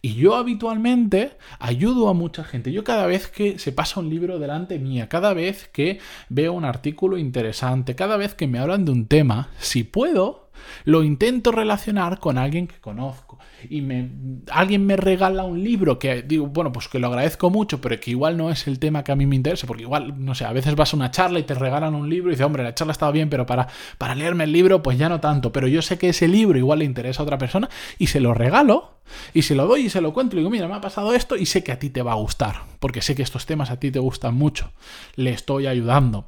Y 0.00 0.14
yo 0.14 0.36
habitualmente 0.36 1.32
ayudo 1.58 2.08
a 2.08 2.14
mucha 2.14 2.44
gente. 2.44 2.72
Yo 2.72 2.84
cada 2.84 3.06
vez 3.06 3.28
que 3.28 3.58
se 3.58 3.72
pasa 3.72 4.00
un 4.00 4.08
libro 4.08 4.38
delante 4.38 4.78
mía, 4.78 5.08
cada 5.08 5.34
vez 5.34 5.68
que 5.68 5.98
veo 6.28 6.52
un 6.52 6.64
artículo 6.64 7.18
interesante, 7.18 7.96
cada 7.96 8.16
vez 8.16 8.34
que 8.34 8.46
me 8.46 8.58
hablan 8.58 8.84
de 8.84 8.92
un 8.92 9.06
tema, 9.06 9.48
si 9.58 9.82
puedo, 9.82 10.47
lo 10.84 11.02
intento 11.02 11.52
relacionar 11.52 12.18
con 12.18 12.38
alguien 12.38 12.66
que 12.66 12.80
conozco. 12.80 13.38
Y 13.68 13.80
me, 13.82 14.08
alguien 14.50 14.86
me 14.86 14.96
regala 14.96 15.44
un 15.44 15.62
libro 15.62 15.98
que 15.98 16.22
digo, 16.22 16.46
bueno, 16.46 16.72
pues 16.72 16.88
que 16.88 16.98
lo 16.98 17.08
agradezco 17.08 17.50
mucho, 17.50 17.80
pero 17.80 17.98
que 17.98 18.10
igual 18.12 18.36
no 18.36 18.50
es 18.50 18.66
el 18.66 18.78
tema 18.78 19.02
que 19.02 19.12
a 19.12 19.16
mí 19.16 19.26
me 19.26 19.36
interesa, 19.36 19.66
porque 19.66 19.82
igual, 19.82 20.24
no 20.24 20.34
sé, 20.34 20.44
a 20.44 20.52
veces 20.52 20.76
vas 20.76 20.92
a 20.92 20.96
una 20.96 21.10
charla 21.10 21.38
y 21.38 21.42
te 21.42 21.54
regalan 21.54 21.94
un 21.94 22.08
libro 22.08 22.30
y 22.30 22.34
dices, 22.34 22.46
hombre, 22.46 22.62
la 22.62 22.74
charla 22.74 22.92
estaba 22.92 23.12
bien, 23.12 23.28
pero 23.28 23.46
para, 23.46 23.68
para 23.98 24.14
leerme 24.14 24.44
el 24.44 24.52
libro, 24.52 24.82
pues 24.82 24.98
ya 24.98 25.08
no 25.08 25.20
tanto. 25.20 25.52
Pero 25.52 25.66
yo 25.66 25.82
sé 25.82 25.98
que 25.98 26.10
ese 26.10 26.28
libro 26.28 26.58
igual 26.58 26.80
le 26.80 26.84
interesa 26.84 27.22
a 27.22 27.24
otra 27.24 27.38
persona 27.38 27.68
y 27.98 28.06
se 28.06 28.20
lo 28.20 28.34
regalo 28.34 28.98
y 29.34 29.42
se 29.42 29.54
lo 29.54 29.66
doy 29.66 29.86
y 29.86 29.90
se 29.90 30.00
lo 30.00 30.12
cuento 30.12 30.36
y 30.36 30.40
digo, 30.40 30.50
mira, 30.50 30.68
me 30.68 30.74
ha 30.74 30.80
pasado 30.80 31.14
esto 31.14 31.36
y 31.36 31.46
sé 31.46 31.64
que 31.64 31.72
a 31.72 31.78
ti 31.78 31.90
te 31.90 32.02
va 32.02 32.12
a 32.12 32.16
gustar, 32.16 32.62
porque 32.78 33.02
sé 33.02 33.14
que 33.14 33.22
estos 33.22 33.46
temas 33.46 33.70
a 33.70 33.80
ti 33.80 33.90
te 33.90 33.98
gustan 33.98 34.34
mucho. 34.34 34.72
Le 35.16 35.30
estoy 35.30 35.66
ayudando. 35.66 36.26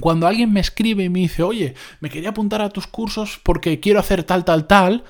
Cuando 0.00 0.26
alguien 0.26 0.52
me 0.52 0.60
escribe 0.60 1.04
y 1.04 1.08
me 1.08 1.20
dice, 1.20 1.42
oye, 1.42 1.74
me 2.00 2.10
quería 2.10 2.30
apuntar 2.30 2.62
a 2.62 2.70
tus 2.70 2.86
cursos 2.86 3.40
porque 3.42 3.80
quiero 3.80 4.00
hacer 4.00 4.24
tal, 4.24 4.44
tal, 4.44 4.66
tal, 4.66 5.04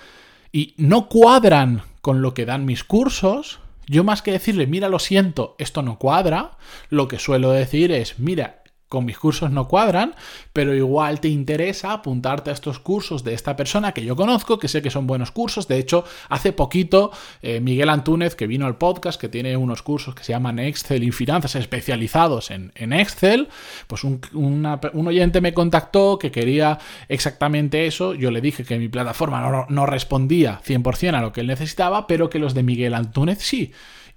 y 0.53 0.75
no 0.77 1.09
cuadran 1.09 1.83
con 2.01 2.23
lo 2.23 2.35
que 2.35 2.47
dan 2.47 2.65
mis 2.65 2.85
cursos, 2.85 3.59
yo 3.87 4.05
más 4.05 4.23
que 4.23 4.33
decirle, 4.33 4.67
mira, 4.67 4.89
lo 4.89 4.99
siento, 4.99 5.55
esto 5.59 5.83
no 5.83 5.99
cuadra, 5.99 6.53
lo 6.89 7.09
que 7.09 7.19
suelo 7.19 7.51
decir 7.51 7.93
es, 7.93 8.19
mira, 8.19 8.63
con 8.89 9.05
mis 9.05 9.19
cursos 9.19 9.51
no 9.51 9.67
cuadran, 9.67 10.15
pero 10.53 10.75
igual 10.75 11.21
te 11.21 11.29
interesa 11.29 11.93
apuntarte 11.93 12.51
a 12.51 12.53
estos 12.53 12.79
cursos 12.79 13.25
de 13.25 13.35
esta 13.35 13.57
persona 13.57 13.93
que 13.93 14.05
yo 14.05 14.15
conozco, 14.15 14.59
que 14.59 14.69
sé 14.69 14.81
que 14.81 14.91
son 14.91 15.07
buenos 15.07 15.33
cursos. 15.33 15.67
De 15.67 15.79
hecho, 15.79 16.05
hace 16.29 16.53
poquito 16.53 17.11
eh, 17.43 17.61
Miguel 17.61 17.89
Antúnez, 17.89 18.37
que 18.37 18.47
vino 18.47 18.67
al 18.67 18.79
podcast, 18.79 19.21
que 19.21 19.29
tiene 19.29 19.57
unos 19.57 19.83
cursos 19.83 20.15
que 20.15 20.23
se 20.23 20.33
llaman 20.33 20.59
Excel 20.59 21.03
y 21.03 21.11
Finanzas 21.11 21.57
especializados 21.57 22.51
en, 22.51 22.73
Excel, 22.93 23.49
pues 23.89 24.05
un, 24.05 24.21
un, 24.33 25.07
oyente 25.07 25.41
me 25.41 25.53
contactó 25.53 26.19
que 26.19 26.31
quería 26.31 26.79
exactamente 27.09 27.87
eso. 27.87 28.15
Yo 28.15 28.31
le 28.31 28.41
dije 28.41 28.65
que 28.65 28.79
mi 28.79 28.89
plataforma 28.89 29.41
no, 29.41 29.67
no 29.69 29.87
respondía 29.87 30.61
100% 30.65 31.15
a 31.15 31.21
lo 31.21 31.33
que 31.33 31.41
él 31.41 31.49
necesitaba, 31.49 32.07
pero 32.07 32.31
que 32.31 32.39
los 32.39 32.55
de 32.55 32.63
Miguel 32.63 32.95
Antúnez 32.95 33.39
sí 33.41 33.73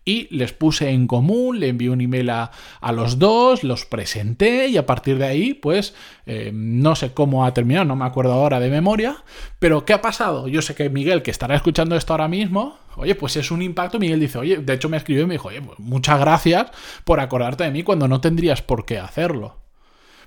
y 0.09 0.27
les 0.31 0.53
puse 0.53 0.89
en 0.89 1.05
común, 1.05 1.59
le 1.59 1.67
envié 1.67 1.91
un 1.91 2.01
email 2.01 2.31
a, 2.31 2.51
los 2.91 3.19
dos, 3.19 3.63
los 3.63 3.85
presenté 3.85 4.67
y 4.67 4.77
a 4.77 4.87
partir 4.87 5.19
de 5.19 5.25
ahí, 5.25 5.53
pues 5.53 5.93
eh, 6.25 6.49
no 6.51 6.95
sé 6.95 7.13
cómo 7.13 7.45
ha 7.45 7.53
terminado, 7.53 7.85
no 7.85 7.95
me 7.95 8.05
acuerdo 8.05 8.33
ahora 8.33 8.59
de 8.59 8.71
memoria, 8.71 9.23
pero 9.59 9.85
¿qué 9.85 9.93
ha 9.93 10.01
pasado? 10.01 10.47
Yo 10.47 10.63
sé 10.63 10.73
que 10.73 10.89
Miguel, 10.89 11.21
que 11.21 11.29
estará 11.29 11.55
escuchando 11.55 11.95
esto 11.95 12.13
ahora 12.13 12.27
mismo, 12.27 12.79
oye, 12.95 13.13
pues 13.13 13.35
es 13.35 13.51
un 13.51 13.61
impacto, 13.61 13.99
Miguel 13.99 14.19
dice, 14.19 14.39
oye, 14.39 14.57
de 14.57 14.73
hecho 14.73 14.89
me 14.89 14.97
escribió 14.97 15.25
y 15.25 15.27
me 15.27 15.35
dijo, 15.35 15.49
oye, 15.49 15.61
pues 15.61 15.77
muchas 15.77 16.19
gracias 16.19 16.71
por 17.03 17.19
acordarte 17.19 17.65
de 17.65 17.71
mí 17.71 17.83
cuando 17.83 18.07
no 18.07 18.19
tendrías 18.19 18.63
por 18.63 18.85
qué 18.85 18.97
hacerlo. 18.97 19.57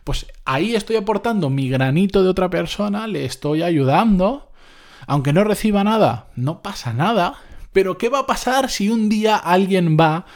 Pues 0.04 0.26
ahí 0.44 0.76
estoy 0.76 0.94
aportando 0.94 1.50
mi 1.50 1.68
granito 1.68 2.22
de 2.22 2.28
otra 2.28 2.50
persona, 2.50 3.08
le 3.08 3.24
estoy 3.24 3.64
ayudando, 3.64 4.52
aunque 5.08 5.32
no 5.32 5.42
reciba 5.42 5.82
nada, 5.82 6.28
no 6.36 6.62
pasa 6.62 6.92
nada, 6.92 7.34
pero 7.72 7.98
¿qué 7.98 8.08
va 8.08 8.20
a 8.20 8.26
pasar 8.26 8.70
si 8.70 8.88
un 8.88 9.08
día 9.08 9.36
alguien 9.36 9.96
va 9.98 10.26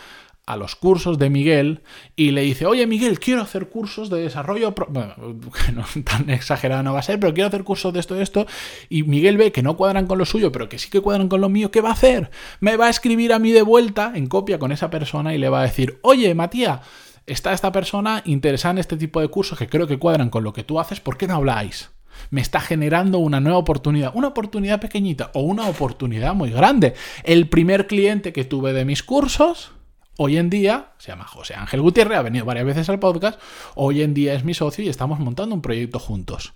a 0.47 0.57
los 0.57 0.76
cursos 0.76 1.19
de 1.19 1.28
Miguel 1.28 1.83
y 2.14 2.31
le 2.31 2.43
dice, 2.43 2.66
oye 2.66 2.87
Miguel, 2.87 3.19
quiero 3.19 3.43
hacer 3.43 3.69
cursos 3.69 4.11
de 4.11 4.21
desarrollo, 4.21 4.75
bueno, 4.88 5.14
no, 5.75 5.85
tan 6.05 6.31
exagerado 6.31 6.85
no 6.85 6.93
va 6.93 7.00
a 7.00 7.02
ser, 7.02 7.19
pero 7.19 7.35
quiero 7.35 7.49
hacer 7.49 7.64
cursos 7.64 7.93
de 7.93 7.99
esto, 7.99 8.14
de 8.14 8.23
esto, 8.23 8.47
y 8.88 9.02
Miguel 9.02 9.37
ve 9.37 9.50
que 9.50 9.64
no 9.64 9.76
cuadran 9.76 10.07
con 10.07 10.19
lo 10.19 10.25
suyo, 10.25 10.52
pero 10.52 10.69
que 10.69 10.78
sí 10.78 10.88
que 10.88 11.00
cuadran 11.00 11.28
con 11.28 11.40
lo 11.40 11.49
mío, 11.49 11.73
¿qué 11.73 11.81
va 11.81 11.90
a 11.90 11.95
hacer? 11.95 12.31
Me 12.61 12.76
va 12.76 12.87
a 12.87 12.90
escribir 12.90 13.33
a 13.33 13.40
mí 13.40 13.50
de 13.50 13.62
vuelta 13.62 14.12
en 14.14 14.28
copia 14.28 14.61
con 14.61 14.71
esa 14.71 14.88
persona 14.88 15.35
y 15.35 15.38
le 15.38 15.49
va 15.49 15.61
a 15.61 15.64
decir, 15.64 15.99
oye 16.02 16.33
Matías, 16.35 16.81
está 17.26 17.52
esta 17.52 17.73
persona 17.73 18.23
interesada 18.25 18.73
en 18.73 18.78
este 18.78 18.97
tipo 18.97 19.21
de 19.21 19.28
cursos 19.28 19.59
que 19.59 19.69
creo 19.69 19.88
que 19.88 19.99
cuadran 19.99 20.31
con 20.31 20.45
lo 20.45 20.52
que 20.52 20.62
tú 20.62 20.78
haces, 20.78 21.00
¿por 21.00 21.16
qué 21.16 21.26
no 21.26 21.35
habláis? 21.35 21.90
Me 22.30 22.40
está 22.40 22.61
generando 22.61 23.18
una 23.18 23.40
nueva 23.40 23.58
oportunidad, 23.58 24.12
una 24.14 24.28
oportunidad 24.28 24.80
pequeñita 24.80 25.30
o 25.35 25.40
una 25.40 25.68
oportunidad 25.68 26.35
muy 26.35 26.50
grande. 26.50 26.94
El 27.25 27.49
primer 27.49 27.87
cliente 27.87 28.32
que 28.32 28.44
tuve 28.44 28.73
de 28.73 28.85
mis 28.85 29.02
cursos, 29.02 29.73
hoy 30.16 30.37
en 30.37 30.50
día, 30.50 30.92
se 30.99 31.12
llama 31.12 31.25
José 31.25 31.54
Ángel 31.54 31.82
Gutiérrez, 31.82 32.18
ha 32.18 32.23
venido 32.23 32.44
varias 32.44 32.66
veces 32.66 32.88
al 32.88 32.99
podcast, 32.99 33.40
hoy 33.75 34.02
en 34.02 34.14
día 34.14 34.35
es 34.35 34.44
mi 34.44 34.54
socio 34.54 34.85
y 34.85 34.88
estamos 34.88 35.18
montando 35.18 35.54
un 35.54 35.62
proyecto 35.62 35.99
juntos. 35.99 36.54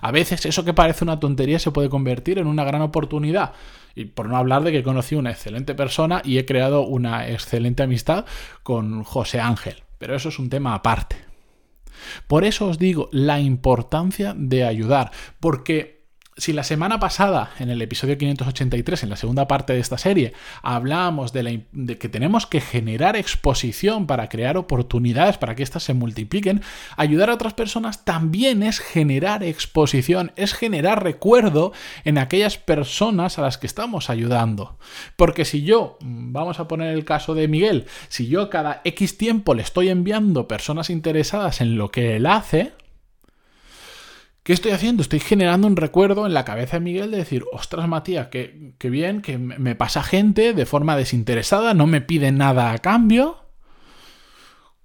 A 0.00 0.12
veces 0.12 0.46
eso 0.46 0.64
que 0.64 0.74
parece 0.74 1.04
una 1.04 1.20
tontería 1.20 1.58
se 1.58 1.70
puede 1.70 1.88
convertir 1.88 2.38
en 2.38 2.46
una 2.46 2.64
gran 2.64 2.82
oportunidad. 2.82 3.52
Y 3.94 4.04
por 4.04 4.28
no 4.28 4.36
hablar 4.36 4.62
de 4.62 4.72
que 4.72 4.82
conocí 4.82 5.16
una 5.16 5.30
excelente 5.30 5.74
persona 5.74 6.22
y 6.24 6.38
he 6.38 6.46
creado 6.46 6.82
una 6.82 7.28
excelente 7.28 7.82
amistad 7.82 8.24
con 8.62 9.02
José 9.02 9.40
Ángel. 9.40 9.82
Pero 9.98 10.14
eso 10.14 10.28
es 10.28 10.38
un 10.38 10.48
tema 10.48 10.74
aparte. 10.74 11.29
Por 12.26 12.44
eso 12.44 12.66
os 12.66 12.78
digo 12.78 13.08
la 13.12 13.40
importancia 13.40 14.34
de 14.36 14.64
ayudar, 14.64 15.10
porque 15.40 15.99
si 16.40 16.54
la 16.54 16.64
semana 16.64 16.98
pasada, 16.98 17.50
en 17.58 17.68
el 17.68 17.82
episodio 17.82 18.16
583, 18.16 19.02
en 19.02 19.10
la 19.10 19.16
segunda 19.16 19.46
parte 19.46 19.74
de 19.74 19.80
esta 19.80 19.98
serie, 19.98 20.32
hablábamos 20.62 21.34
de, 21.34 21.66
que 21.98 22.08
tenemos 22.08 22.46
que 22.46 22.62
generar 22.62 23.14
exposición 23.14 24.06
para 24.06 24.30
crear 24.30 24.56
oportunidades, 24.56 25.36
para 25.36 25.54
que 25.54 25.62
éstas 25.62 25.82
se 25.82 25.92
multipliquen, 25.92 26.62
ayudar 26.96 27.28
a 27.28 27.34
otras 27.34 27.52
personas 27.52 28.06
también 28.06 28.62
es 28.62 28.80
generar 28.80 29.44
exposición, 29.44 30.32
es 30.36 30.54
generar 30.54 31.04
recuerdo 31.04 31.72
en 32.04 32.16
aquellas 32.16 32.56
personas 32.56 33.38
a 33.38 33.42
las 33.42 33.58
que 33.58 33.66
estamos 33.66 34.08
ayudando. 34.08 34.78
Porque 35.16 35.44
si 35.44 35.62
yo, 35.62 35.98
vamos 36.00 36.58
a 36.58 36.68
poner 36.68 36.94
el 36.94 37.04
caso 37.04 37.34
de 37.34 37.48
Miguel, 37.48 37.84
si 38.08 38.28
yo 38.28 38.48
cada 38.48 38.80
X 38.84 39.18
tiempo 39.18 39.54
le 39.54 39.62
estoy 39.62 39.90
enviando 39.90 40.48
personas 40.48 40.88
interesadas 40.88 41.60
en 41.60 41.76
lo 41.76 41.90
que 41.90 42.16
él 42.16 42.24
hace, 42.24 42.72
¿Qué 44.50 44.54
estoy 44.54 44.72
haciendo? 44.72 45.02
Estoy 45.02 45.20
generando 45.20 45.68
un 45.68 45.76
recuerdo 45.76 46.26
en 46.26 46.34
la 46.34 46.44
cabeza 46.44 46.78
de 46.78 46.80
Miguel 46.80 47.12
de 47.12 47.18
decir, 47.18 47.44
ostras 47.52 47.86
Matías, 47.86 48.30
qué, 48.32 48.72
qué 48.78 48.90
bien, 48.90 49.22
que 49.22 49.38
me 49.38 49.76
pasa 49.76 50.02
gente 50.02 50.54
de 50.54 50.66
forma 50.66 50.96
desinteresada, 50.96 51.72
no 51.72 51.86
me 51.86 52.00
pide 52.00 52.32
nada 52.32 52.72
a 52.72 52.78
cambio 52.78 53.39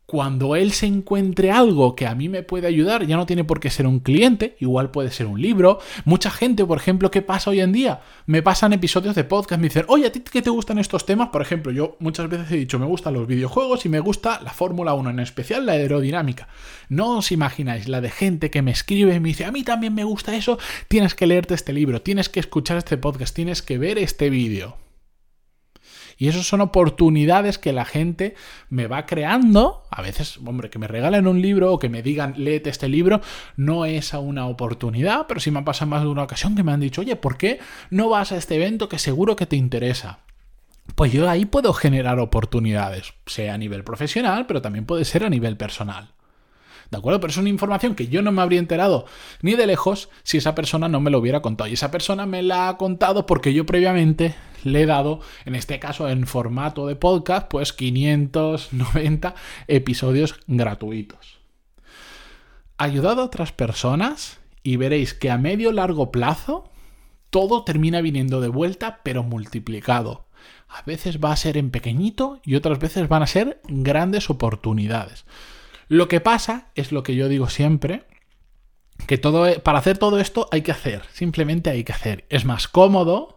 cuando 0.05 0.55
él 0.55 0.71
se 0.71 0.85
encuentre 0.85 1.51
algo 1.51 1.95
que 1.95 2.05
a 2.05 2.13
mí 2.13 2.29
me 2.29 2.43
puede 2.43 2.67
ayudar, 2.67 3.07
ya 3.07 3.17
no 3.17 3.25
tiene 3.25 3.43
por 3.43 3.59
qué 3.59 3.69
ser 3.69 3.87
un 3.87 3.99
cliente, 3.99 4.55
igual 4.59 4.91
puede 4.91 5.09
ser 5.09 5.25
un 5.25 5.41
libro. 5.41 5.79
Mucha 6.03 6.29
gente, 6.29 6.63
por 6.65 6.77
ejemplo, 6.77 7.09
¿qué 7.09 7.21
pasa 7.23 7.49
hoy 7.49 7.59
en 7.59 7.71
día? 7.71 8.01
Me 8.27 8.43
pasan 8.43 8.73
episodios 8.73 9.15
de 9.15 9.23
podcast, 9.23 9.59
me 9.59 9.67
dicen, 9.67 9.85
oye, 9.87 10.05
¿a 10.07 10.11
ti 10.11 10.19
qué 10.19 10.41
te 10.41 10.51
gustan 10.51 10.77
estos 10.77 11.05
temas? 11.05 11.29
Por 11.29 11.41
ejemplo, 11.41 11.71
yo 11.71 11.97
muchas 11.99 12.29
veces 12.29 12.51
he 12.51 12.57
dicho, 12.57 12.77
me 12.77 12.85
gustan 12.85 13.15
los 13.15 13.27
videojuegos 13.27 13.85
y 13.85 13.89
me 13.89 13.99
gusta 13.99 14.39
la 14.43 14.51
Fórmula 14.51 14.93
1, 14.93 15.09
en 15.09 15.19
especial 15.19 15.65
la 15.65 15.73
aerodinámica. 15.73 16.49
No 16.87 17.17
os 17.17 17.31
imagináis 17.31 17.87
la 17.87 18.01
de 18.01 18.11
gente 18.11 18.51
que 18.51 18.61
me 18.61 18.71
escribe 18.71 19.15
y 19.15 19.19
me 19.19 19.29
dice, 19.29 19.45
a 19.45 19.51
mí 19.51 19.63
también 19.63 19.95
me 19.95 20.03
gusta 20.03 20.35
eso, 20.35 20.59
tienes 20.87 21.15
que 21.15 21.25
leerte 21.25 21.55
este 21.55 21.73
libro, 21.73 22.01
tienes 22.01 22.29
que 22.29 22.39
escuchar 22.39 22.77
este 22.77 22.97
podcast, 22.97 23.35
tienes 23.35 23.63
que 23.63 23.79
ver 23.79 23.97
este 23.97 24.29
vídeo. 24.29 24.84
Y 26.17 26.27
esas 26.27 26.47
son 26.47 26.61
oportunidades 26.61 27.57
que 27.57 27.73
la 27.73 27.85
gente 27.85 28.35
me 28.69 28.87
va 28.87 29.05
creando. 29.05 29.83
A 29.91 30.01
veces, 30.01 30.37
hombre, 30.45 30.69
que 30.69 30.79
me 30.79 30.87
regalen 30.87 31.27
un 31.27 31.41
libro 31.41 31.73
o 31.73 31.79
que 31.79 31.89
me 31.89 32.01
digan, 32.01 32.35
léete 32.37 32.69
este 32.69 32.87
libro, 32.87 33.21
no 33.57 33.85
es 33.85 34.13
a 34.13 34.19
una 34.19 34.47
oportunidad, 34.47 35.27
pero 35.27 35.39
sí 35.39 35.51
me 35.51 35.59
ha 35.59 35.65
pasado 35.65 35.89
más 35.89 36.03
de 36.03 36.07
una 36.07 36.23
ocasión 36.23 36.55
que 36.55 36.63
me 36.63 36.71
han 36.71 36.79
dicho, 36.79 37.01
oye, 37.01 37.15
¿por 37.15 37.37
qué 37.37 37.59
no 37.89 38.09
vas 38.09 38.31
a 38.31 38.37
este 38.37 38.55
evento 38.55 38.87
que 38.87 38.99
seguro 38.99 39.35
que 39.35 39.45
te 39.45 39.55
interesa? 39.55 40.19
Pues 40.95 41.11
yo 41.11 41.29
ahí 41.29 41.45
puedo 41.45 41.73
generar 41.73 42.19
oportunidades, 42.19 43.13
sea 43.25 43.55
a 43.55 43.57
nivel 43.57 43.83
profesional, 43.83 44.45
pero 44.45 44.61
también 44.61 44.85
puede 44.85 45.03
ser 45.03 45.25
a 45.25 45.29
nivel 45.29 45.57
personal. 45.57 46.09
¿De 46.91 46.97
acuerdo? 46.97 47.19
Pero 47.19 47.31
es 47.31 47.37
una 47.37 47.49
información 47.49 47.95
que 47.95 48.07
yo 48.07 48.21
no 48.21 48.31
me 48.31 48.41
habría 48.41 48.59
enterado 48.59 49.05
ni 49.41 49.55
de 49.55 49.65
lejos 49.65 50.09
si 50.23 50.37
esa 50.37 50.53
persona 50.53 50.87
no 50.87 50.99
me 50.99 51.09
lo 51.09 51.17
hubiera 51.17 51.41
contado. 51.41 51.69
Y 51.69 51.73
esa 51.73 51.91
persona 51.91 52.25
me 52.25 52.43
la 52.43 52.69
ha 52.69 52.77
contado 52.77 53.25
porque 53.25 53.53
yo 53.53 53.65
previamente 53.65 54.35
le 54.65 54.81
he 54.81 54.85
dado, 54.85 55.21
en 55.45 55.55
este 55.55 55.79
caso 55.79 56.09
en 56.09 56.27
formato 56.27 56.87
de 56.87 56.95
podcast, 56.95 57.47
pues 57.47 57.71
590 57.71 59.35
episodios 59.67 60.39
gratuitos. 60.47 61.37
Ayudado 62.77 63.21
a 63.21 63.25
otras 63.25 63.51
personas 63.51 64.39
y 64.63 64.75
veréis 64.75 65.13
que 65.13 65.29
a 65.29 65.37
medio 65.37 65.71
largo 65.71 66.11
plazo 66.11 66.69
todo 67.29 67.63
termina 67.63 68.01
viniendo 68.01 68.41
de 68.41 68.47
vuelta 68.47 69.01
pero 69.03 69.23
multiplicado. 69.23 70.25
A 70.67 70.81
veces 70.81 71.23
va 71.23 71.31
a 71.31 71.37
ser 71.37 71.57
en 71.57 71.69
pequeñito 71.69 72.41
y 72.43 72.55
otras 72.55 72.79
veces 72.79 73.07
van 73.07 73.23
a 73.23 73.27
ser 73.27 73.61
grandes 73.67 74.29
oportunidades. 74.29 75.25
Lo 75.87 76.07
que 76.07 76.19
pasa 76.19 76.71
es 76.73 76.91
lo 76.91 77.03
que 77.03 77.15
yo 77.15 77.29
digo 77.29 77.49
siempre, 77.49 78.05
que 79.07 79.17
todo, 79.19 79.47
e, 79.47 79.59
para 79.59 79.77
hacer 79.77 79.99
todo 79.99 80.19
esto 80.19 80.47
hay 80.51 80.63
que 80.63 80.71
hacer, 80.71 81.03
simplemente 81.13 81.69
hay 81.69 81.83
que 81.83 81.93
hacer. 81.93 82.25
Es 82.29 82.45
más 82.45 82.67
cómodo 82.67 83.34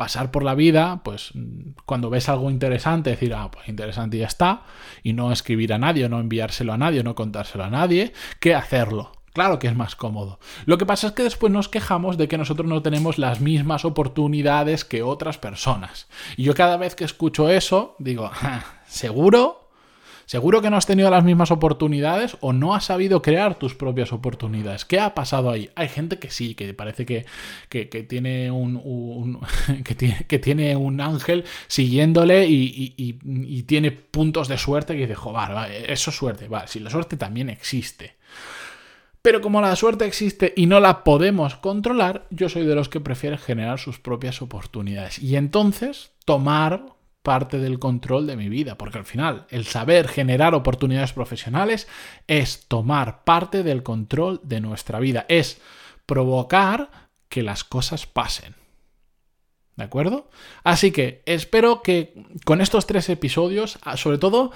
pasar 0.00 0.30
por 0.30 0.44
la 0.44 0.54
vida, 0.54 1.02
pues 1.04 1.32
cuando 1.84 2.08
ves 2.08 2.30
algo 2.30 2.50
interesante, 2.50 3.10
decir, 3.10 3.34
ah, 3.34 3.50
pues 3.50 3.68
interesante 3.68 4.16
y 4.16 4.20
ya 4.20 4.28
está, 4.28 4.62
y 5.02 5.12
no 5.12 5.30
escribir 5.30 5.74
a 5.74 5.78
nadie, 5.78 6.08
no 6.08 6.20
enviárselo 6.20 6.72
a 6.72 6.78
nadie, 6.78 7.04
no 7.04 7.14
contárselo 7.14 7.64
a 7.64 7.68
nadie, 7.68 8.14
que 8.40 8.54
hacerlo. 8.54 9.12
Claro 9.34 9.58
que 9.58 9.68
es 9.68 9.76
más 9.76 9.96
cómodo. 9.96 10.40
Lo 10.64 10.78
que 10.78 10.86
pasa 10.86 11.08
es 11.08 11.12
que 11.12 11.22
después 11.22 11.52
nos 11.52 11.68
quejamos 11.68 12.16
de 12.16 12.28
que 12.28 12.38
nosotros 12.38 12.66
no 12.66 12.80
tenemos 12.80 13.18
las 13.18 13.42
mismas 13.42 13.84
oportunidades 13.84 14.86
que 14.86 15.02
otras 15.02 15.36
personas. 15.36 16.08
Y 16.38 16.44
yo 16.44 16.54
cada 16.54 16.78
vez 16.78 16.94
que 16.94 17.04
escucho 17.04 17.50
eso, 17.50 17.94
digo, 17.98 18.30
ah, 18.40 18.64
¿seguro? 18.86 19.59
Seguro 20.30 20.62
que 20.62 20.70
no 20.70 20.76
has 20.76 20.86
tenido 20.86 21.10
las 21.10 21.24
mismas 21.24 21.50
oportunidades 21.50 22.36
o 22.38 22.52
no 22.52 22.72
has 22.76 22.84
sabido 22.84 23.20
crear 23.20 23.56
tus 23.56 23.74
propias 23.74 24.12
oportunidades. 24.12 24.84
¿Qué 24.84 25.00
ha 25.00 25.12
pasado 25.12 25.50
ahí? 25.50 25.70
Hay 25.74 25.88
gente 25.88 26.20
que 26.20 26.30
sí, 26.30 26.54
que 26.54 26.72
parece 26.72 27.04
que, 27.04 27.24
tiene, 28.06 28.48
un, 28.48 29.40
que, 30.28 30.38
tiene, 30.38 30.76
un 30.76 31.00
ángel 31.00 31.46
siguiéndole 31.66 32.46
y, 32.46 33.64
tiene 33.66 33.90
puntos 33.90 34.46
de 34.46 34.56
suerte 34.56 34.94
que 34.94 35.00
dice, 35.00 35.16
joder, 35.16 35.90
eso 35.90 36.10
es 36.10 36.16
suerte. 36.16 36.46
Vale, 36.46 36.68
si 36.68 36.78
la 36.78 36.90
suerte 36.90 37.16
también 37.16 37.50
existe. 37.50 38.14
Pero 39.22 39.40
como 39.40 39.60
la 39.60 39.74
suerte 39.74 40.06
existe 40.06 40.54
y 40.56 40.66
no 40.66 40.78
la 40.78 41.02
podemos 41.02 41.56
controlar, 41.56 42.28
yo 42.30 42.48
soy 42.48 42.64
de 42.64 42.76
los 42.76 42.88
que 42.88 43.00
prefieren 43.00 43.40
generar 43.40 43.80
sus 43.80 43.98
propias 43.98 44.42
oportunidades. 44.42 45.18
Y 45.18 45.34
entonces 45.34 46.12
tomar 46.24 46.99
parte 47.30 47.60
del 47.60 47.78
control 47.78 48.26
de 48.26 48.34
mi 48.34 48.48
vida, 48.48 48.76
porque 48.76 48.98
al 48.98 49.04
final 49.04 49.46
el 49.50 49.64
saber 49.64 50.08
generar 50.08 50.52
oportunidades 50.52 51.12
profesionales 51.12 51.86
es 52.26 52.66
tomar 52.66 53.22
parte 53.22 53.62
del 53.62 53.84
control 53.84 54.40
de 54.42 54.60
nuestra 54.60 54.98
vida, 54.98 55.26
es 55.28 55.60
provocar 56.06 56.90
que 57.28 57.44
las 57.44 57.62
cosas 57.62 58.08
pasen. 58.08 58.56
¿De 59.76 59.84
acuerdo? 59.84 60.28
Así 60.64 60.90
que 60.90 61.22
espero 61.24 61.82
que 61.82 62.14
con 62.44 62.60
estos 62.60 62.88
tres 62.88 63.08
episodios, 63.08 63.78
sobre 63.94 64.18
todo, 64.18 64.50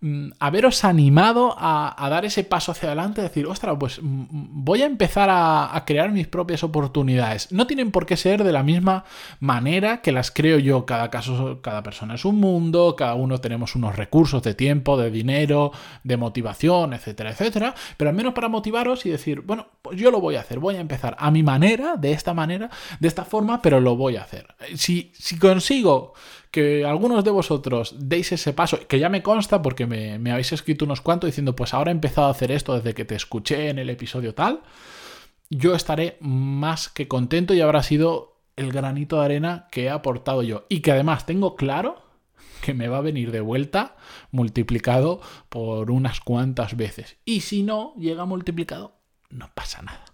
Mm, 0.00 0.32
haberos 0.40 0.84
animado 0.84 1.54
a, 1.58 2.06
dar 2.10 2.24
ese 2.26 2.44
paso 2.44 2.72
hacia 2.72 2.88
adelante, 2.88 3.22
decir, 3.22 3.46
ostras, 3.46 3.76
pues 3.80 3.98
mm, 4.02 4.24
voy 4.30 4.82
a 4.82 4.86
empezar 4.86 5.28
a, 5.30 5.82
crear 5.86 6.10
mis 6.10 6.26
propias 6.26 6.62
oportunidades. 6.64 7.50
No 7.52 7.66
tienen 7.66 7.90
por 7.90 8.06
qué 8.06 8.16
ser 8.16 8.44
de 8.44 8.52
la 8.52 8.62
misma 8.62 9.04
manera 9.40 10.02
que 10.02 10.12
las 10.12 10.30
creo 10.30 10.58
yo. 10.58 10.84
Cada 10.84 11.10
caso, 11.10 11.60
cada 11.62 11.82
persona 11.82 12.14
es 12.16 12.24
un 12.24 12.36
mundo, 12.40 12.94
cada 12.96 13.14
uno 13.14 13.38
tenemos 13.38 13.74
unos 13.74 13.96
recursos 13.96 14.42
de 14.42 14.54
tiempo, 14.54 14.96
de 14.98 15.10
dinero, 15.10 15.72
de 16.04 16.16
motivación, 16.16 16.92
etcétera, 16.92 17.30
etcétera. 17.30 17.74
Pero 17.96 18.10
al 18.10 18.16
menos 18.16 18.34
para 18.34 18.48
motivaros 18.48 19.06
y 19.06 19.10
decir, 19.10 19.40
bueno, 19.42 19.66
pues 19.80 19.98
yo 19.98 20.10
lo 20.10 20.20
voy 20.20 20.36
a 20.36 20.40
hacer, 20.40 20.58
voy 20.58 20.76
a 20.76 20.80
empezar 20.80 21.16
a 21.18 21.30
mi 21.30 21.42
manera, 21.42 21.96
de 21.96 22.12
esta 22.12 22.34
manera, 22.34 22.70
de 23.00 23.08
esta 23.08 23.24
forma, 23.24 23.62
pero 23.62 23.80
lo 23.80 23.96
voy 23.96 24.16
a 24.16 24.22
hacer. 24.22 24.46
Si 24.74 25.12
consigo 25.40 26.14
que 26.56 26.86
algunos 26.86 27.22
de 27.22 27.30
vosotros 27.30 27.94
deis 27.98 28.32
ese 28.32 28.54
paso, 28.54 28.78
que 28.88 28.98
ya 28.98 29.10
me 29.10 29.22
consta 29.22 29.60
porque 29.60 29.84
me, 29.84 30.14
habéis 30.32 30.52
escrito 30.52 30.86
unos 30.86 31.02
cuantos 31.02 31.28
diciendo, 31.28 31.54
pues 31.54 31.74
ahora 31.74 31.90
he 31.90 31.92
empezado 31.92 32.28
a 32.28 32.30
hacer 32.30 32.50
esto 32.50 32.74
desde 32.74 32.94
que 32.94 33.04
te 33.04 33.14
escuché 33.14 33.68
en 33.68 33.78
el 33.78 33.90
episodio 33.90 34.34
tal, 34.34 34.62
yo 35.50 35.74
estaré 35.74 36.16
más 36.20 36.88
que 36.88 37.08
contento 37.08 37.52
y 37.52 37.60
habrá 37.60 37.82
sido 37.82 38.38
el 38.56 38.72
granito 38.72 39.18
de 39.18 39.26
arena 39.26 39.68
que 39.70 39.84
he 39.84 39.90
aportado 39.90 40.42
yo. 40.42 40.64
Y 40.70 40.80
que 40.80 40.92
además 40.92 41.26
tengo 41.26 41.56
claro 41.56 42.02
que 42.62 42.72
me 42.72 42.88
va 42.88 42.96
a 42.96 43.02
venir 43.02 43.32
de 43.32 43.42
vuelta 43.42 43.98
multiplicado 44.30 45.20
por 45.50 45.90
unas 45.90 46.20
cuantas 46.20 46.74
veces. 46.74 47.18
Y 47.26 47.42
si 47.42 47.64
no 47.64 47.92
llega 47.98 48.24
multiplicado, 48.24 48.96
no 49.28 49.50
pasa 49.54 49.82
nada. 49.82 50.06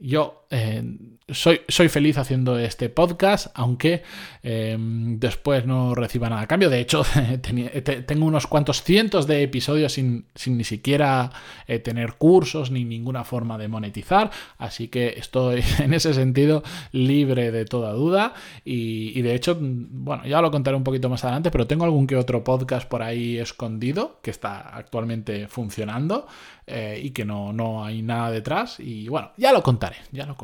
Yo 0.00 0.43
eh, 0.54 0.82
soy, 1.30 1.62
soy, 1.68 1.88
feliz 1.88 2.18
haciendo 2.18 2.58
este 2.58 2.90
podcast, 2.90 3.46
aunque 3.54 4.02
eh, 4.42 4.76
después 4.78 5.64
no 5.64 5.94
reciba 5.94 6.28
nada 6.28 6.42
a 6.42 6.46
cambio. 6.46 6.68
De 6.68 6.80
hecho, 6.80 7.02
tengo 8.06 8.26
unos 8.26 8.46
cuantos 8.46 8.82
cientos 8.82 9.26
de 9.26 9.42
episodios 9.42 9.94
sin, 9.94 10.26
ni 10.46 10.64
siquiera 10.64 11.30
eh, 11.66 11.78
tener 11.78 12.14
cursos 12.14 12.70
ni 12.70 12.84
ninguna 12.84 13.24
forma 13.24 13.56
de 13.56 13.68
monetizar. 13.68 14.30
Así 14.58 14.88
que 14.88 15.14
estoy 15.16 15.64
en 15.78 15.94
ese 15.94 16.12
sentido 16.12 16.62
libre 16.92 17.50
de 17.50 17.64
toda 17.64 17.92
duda. 17.92 18.34
Y, 18.64 19.18
y 19.18 19.22
de 19.22 19.34
hecho, 19.34 19.56
bueno, 19.58 20.24
ya 20.26 20.42
lo 20.42 20.50
contaré 20.50 20.76
un 20.76 20.84
poquito 20.84 21.08
más 21.08 21.24
adelante, 21.24 21.50
pero 21.50 21.66
tengo 21.66 21.84
algún 21.84 22.06
que 22.06 22.16
otro 22.16 22.44
podcast 22.44 22.86
por 22.86 23.02
ahí 23.02 23.38
escondido 23.38 24.20
que 24.22 24.30
está 24.30 24.60
actualmente 24.76 25.48
funcionando 25.48 26.26
y 26.66 27.10
que 27.10 27.26
no, 27.26 27.52
no 27.52 27.84
hay 27.84 28.02
nada 28.02 28.30
detrás. 28.30 28.78
Y 28.80 29.08
bueno, 29.08 29.32
ya 29.36 29.52
lo 29.52 29.62
contaré 29.62 29.96
ya 30.12 30.26
lo 30.26 30.36
contaré. 30.36 30.43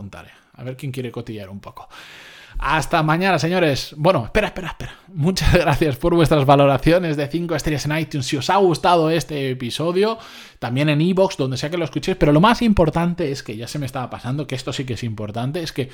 A 0.55 0.65
ver 0.65 0.77
quién 0.77 0.93
quiere 0.93 1.11
cotillar 1.11 1.49
un 1.51 1.61
poco. 1.61 1.89
Hasta 2.59 3.03
mañana, 3.03 3.39
señores. 3.39 3.95
Bueno, 3.97 4.25
espera, 4.25 4.49
espera, 4.49 4.69
espera. 4.69 4.95
Muchas 5.09 5.53
gracias 5.55 5.97
por 5.97 6.15
vuestras 6.15 6.45
valoraciones 6.45 7.17
de 7.17 7.27
5 7.27 7.55
estrellas 7.55 7.87
en 7.87 7.99
iTunes. 7.99 8.27
Si 8.27 8.37
os 8.37 8.51
ha 8.51 8.57
gustado 8.57 9.11
este 9.11 9.51
episodio, 9.51 10.19
también 10.59 10.89
en 10.89 11.01
iBox, 11.01 11.37
donde 11.37 11.57
sea 11.57 11.71
que 11.71 11.79
lo 11.79 11.85
escuchéis. 11.85 12.17
Pero 12.17 12.33
lo 12.33 12.41
más 12.41 12.63
importante 12.63 13.31
es 13.31 13.43
que 13.43 13.57
ya 13.57 13.67
se 13.67 13.79
me 13.79 13.87
estaba 13.87 14.11
pasando, 14.11 14.47
que 14.47 14.55
esto 14.55 14.73
sí 14.73 14.85
que 14.85 14.95
es 14.95 15.05
importante, 15.05 15.63
es 15.63 15.73
que 15.73 15.91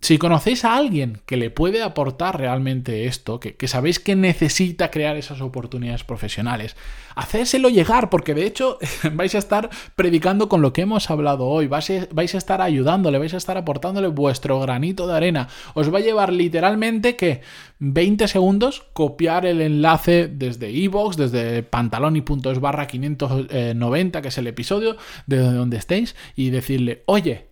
si 0.00 0.16
conocéis 0.16 0.64
a 0.64 0.76
alguien 0.76 1.20
que 1.26 1.36
le 1.36 1.50
puede 1.50 1.82
aportar 1.82 2.38
realmente 2.38 3.04
esto, 3.04 3.38
que, 3.38 3.68
sabéis 3.68 3.98
que 3.98 4.16
necesita 4.16 4.90
crear 4.90 5.16
esas 5.16 5.42
oportunidades 5.42 6.04
profesionales, 6.04 6.74
hacérselo 7.14 7.68
llegar, 7.68 8.08
porque 8.08 8.34
de 8.34 8.46
hecho 8.46 8.78
vais 9.12 9.34
a 9.34 9.38
estar 9.38 9.68
predicando 9.96 10.48
con 10.48 10.62
lo 10.62 10.72
que 10.72 10.82
hemos 10.82 11.10
hablado 11.10 11.46
hoy, 11.46 11.66
vais 11.66 11.90
a, 11.90 12.08
vais 12.12 12.34
a 12.34 12.38
estar 12.38 12.62
ayudándole, 12.62 13.18
vais 13.18 13.34
a 13.34 13.36
estar 13.36 13.58
aportándole 13.58 14.08
vuestro 14.08 14.58
granito 14.60 15.06
de 15.06 15.16
arena. 15.16 15.48
Os 15.74 15.92
va 15.92 15.98
a 15.98 16.02
llevar 16.02 16.32
literalmente 16.32 17.16
que 17.16 17.42
20 17.80 18.26
segundos 18.26 18.86
copiar 18.94 19.44
el 19.44 19.60
enlace 19.60 20.28
desde 20.28 20.70
iVoox, 20.70 21.16
desde 21.16 21.62
pantaloni.es 21.62 22.58
barra 22.58 22.86
590, 22.86 24.22
que 24.22 24.28
es 24.28 24.38
el 24.38 24.46
episodio 24.46 24.96
de 25.26 25.38
donde 25.40 25.76
estéis, 25.76 26.16
y 26.36 26.48
decirle, 26.48 27.02
oye, 27.04 27.48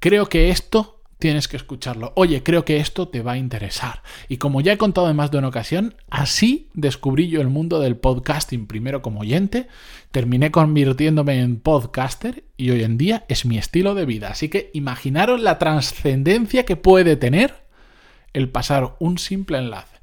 creo 0.00 0.30
que 0.30 0.48
esto 0.48 0.97
tienes 1.18 1.48
que 1.48 1.56
escucharlo. 1.56 2.12
Oye, 2.16 2.42
creo 2.42 2.64
que 2.64 2.78
esto 2.78 3.08
te 3.08 3.22
va 3.22 3.32
a 3.32 3.38
interesar. 3.38 4.02
Y 4.28 4.36
como 4.36 4.60
ya 4.60 4.72
he 4.72 4.78
contado 4.78 5.10
en 5.10 5.16
más 5.16 5.30
de 5.30 5.38
una 5.38 5.48
ocasión, 5.48 5.94
así 6.10 6.70
descubrí 6.74 7.28
yo 7.28 7.40
el 7.40 7.48
mundo 7.48 7.80
del 7.80 7.96
podcasting, 7.96 8.66
primero 8.66 9.02
como 9.02 9.20
oyente, 9.20 9.66
terminé 10.10 10.50
convirtiéndome 10.50 11.40
en 11.40 11.58
podcaster 11.58 12.44
y 12.56 12.70
hoy 12.70 12.82
en 12.84 12.98
día 12.98 13.24
es 13.28 13.44
mi 13.44 13.58
estilo 13.58 13.94
de 13.94 14.06
vida. 14.06 14.28
Así 14.28 14.48
que 14.48 14.70
imaginaros 14.74 15.40
la 15.40 15.58
trascendencia 15.58 16.64
que 16.64 16.76
puede 16.76 17.16
tener 17.16 17.66
el 18.32 18.48
pasar 18.48 18.96
un 19.00 19.18
simple 19.18 19.58
enlace. 19.58 19.97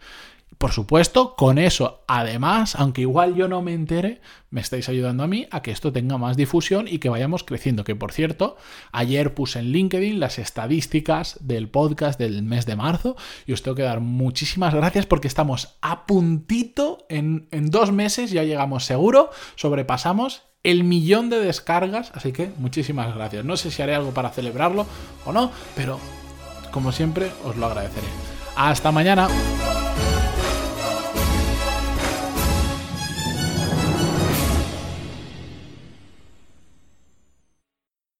Por 0.65 0.73
supuesto, 0.73 1.35
con 1.35 1.59
eso, 1.59 2.03
además, 2.07 2.73
aunque 2.73 3.01
igual 3.01 3.35
yo 3.35 3.47
no 3.47 3.61
me 3.61 3.75
entere, 3.75 4.19
me 4.49 4.61
estáis 4.61 4.89
ayudando 4.89 5.21
a 5.21 5.27
mí 5.27 5.45
a 5.51 5.61
que 5.61 5.69
esto 5.69 5.93
tenga 5.93 6.17
más 6.17 6.37
difusión 6.37 6.87
y 6.87 6.97
que 6.97 7.09
vayamos 7.09 7.43
creciendo. 7.43 7.83
Que 7.83 7.95
por 7.95 8.11
cierto, 8.11 8.57
ayer 8.91 9.35
puse 9.35 9.59
en 9.59 9.65
LinkedIn 9.65 10.19
las 10.19 10.39
estadísticas 10.39 11.37
del 11.39 11.69
podcast 11.69 12.17
del 12.17 12.41
mes 12.41 12.65
de 12.65 12.75
marzo 12.75 13.15
y 13.45 13.53
os 13.53 13.61
tengo 13.61 13.75
que 13.75 13.83
dar 13.83 13.99
muchísimas 13.99 14.73
gracias 14.73 15.05
porque 15.05 15.27
estamos 15.27 15.77
a 15.83 16.07
puntito, 16.07 17.05
en, 17.09 17.47
en 17.51 17.69
dos 17.69 17.91
meses 17.91 18.31
ya 18.31 18.43
llegamos 18.43 18.85
seguro, 18.85 19.29
sobrepasamos 19.57 20.47
el 20.63 20.83
millón 20.83 21.29
de 21.29 21.41
descargas, 21.41 22.11
así 22.15 22.31
que 22.31 22.49
muchísimas 22.57 23.13
gracias. 23.13 23.45
No 23.45 23.55
sé 23.55 23.69
si 23.69 23.83
haré 23.83 23.93
algo 23.93 24.15
para 24.15 24.31
celebrarlo 24.31 24.87
o 25.25 25.31
no, 25.31 25.51
pero 25.75 25.99
como 26.71 26.91
siempre 26.91 27.31
os 27.43 27.55
lo 27.55 27.67
agradeceré. 27.67 28.07
Hasta 28.55 28.91
mañana. 28.91 29.27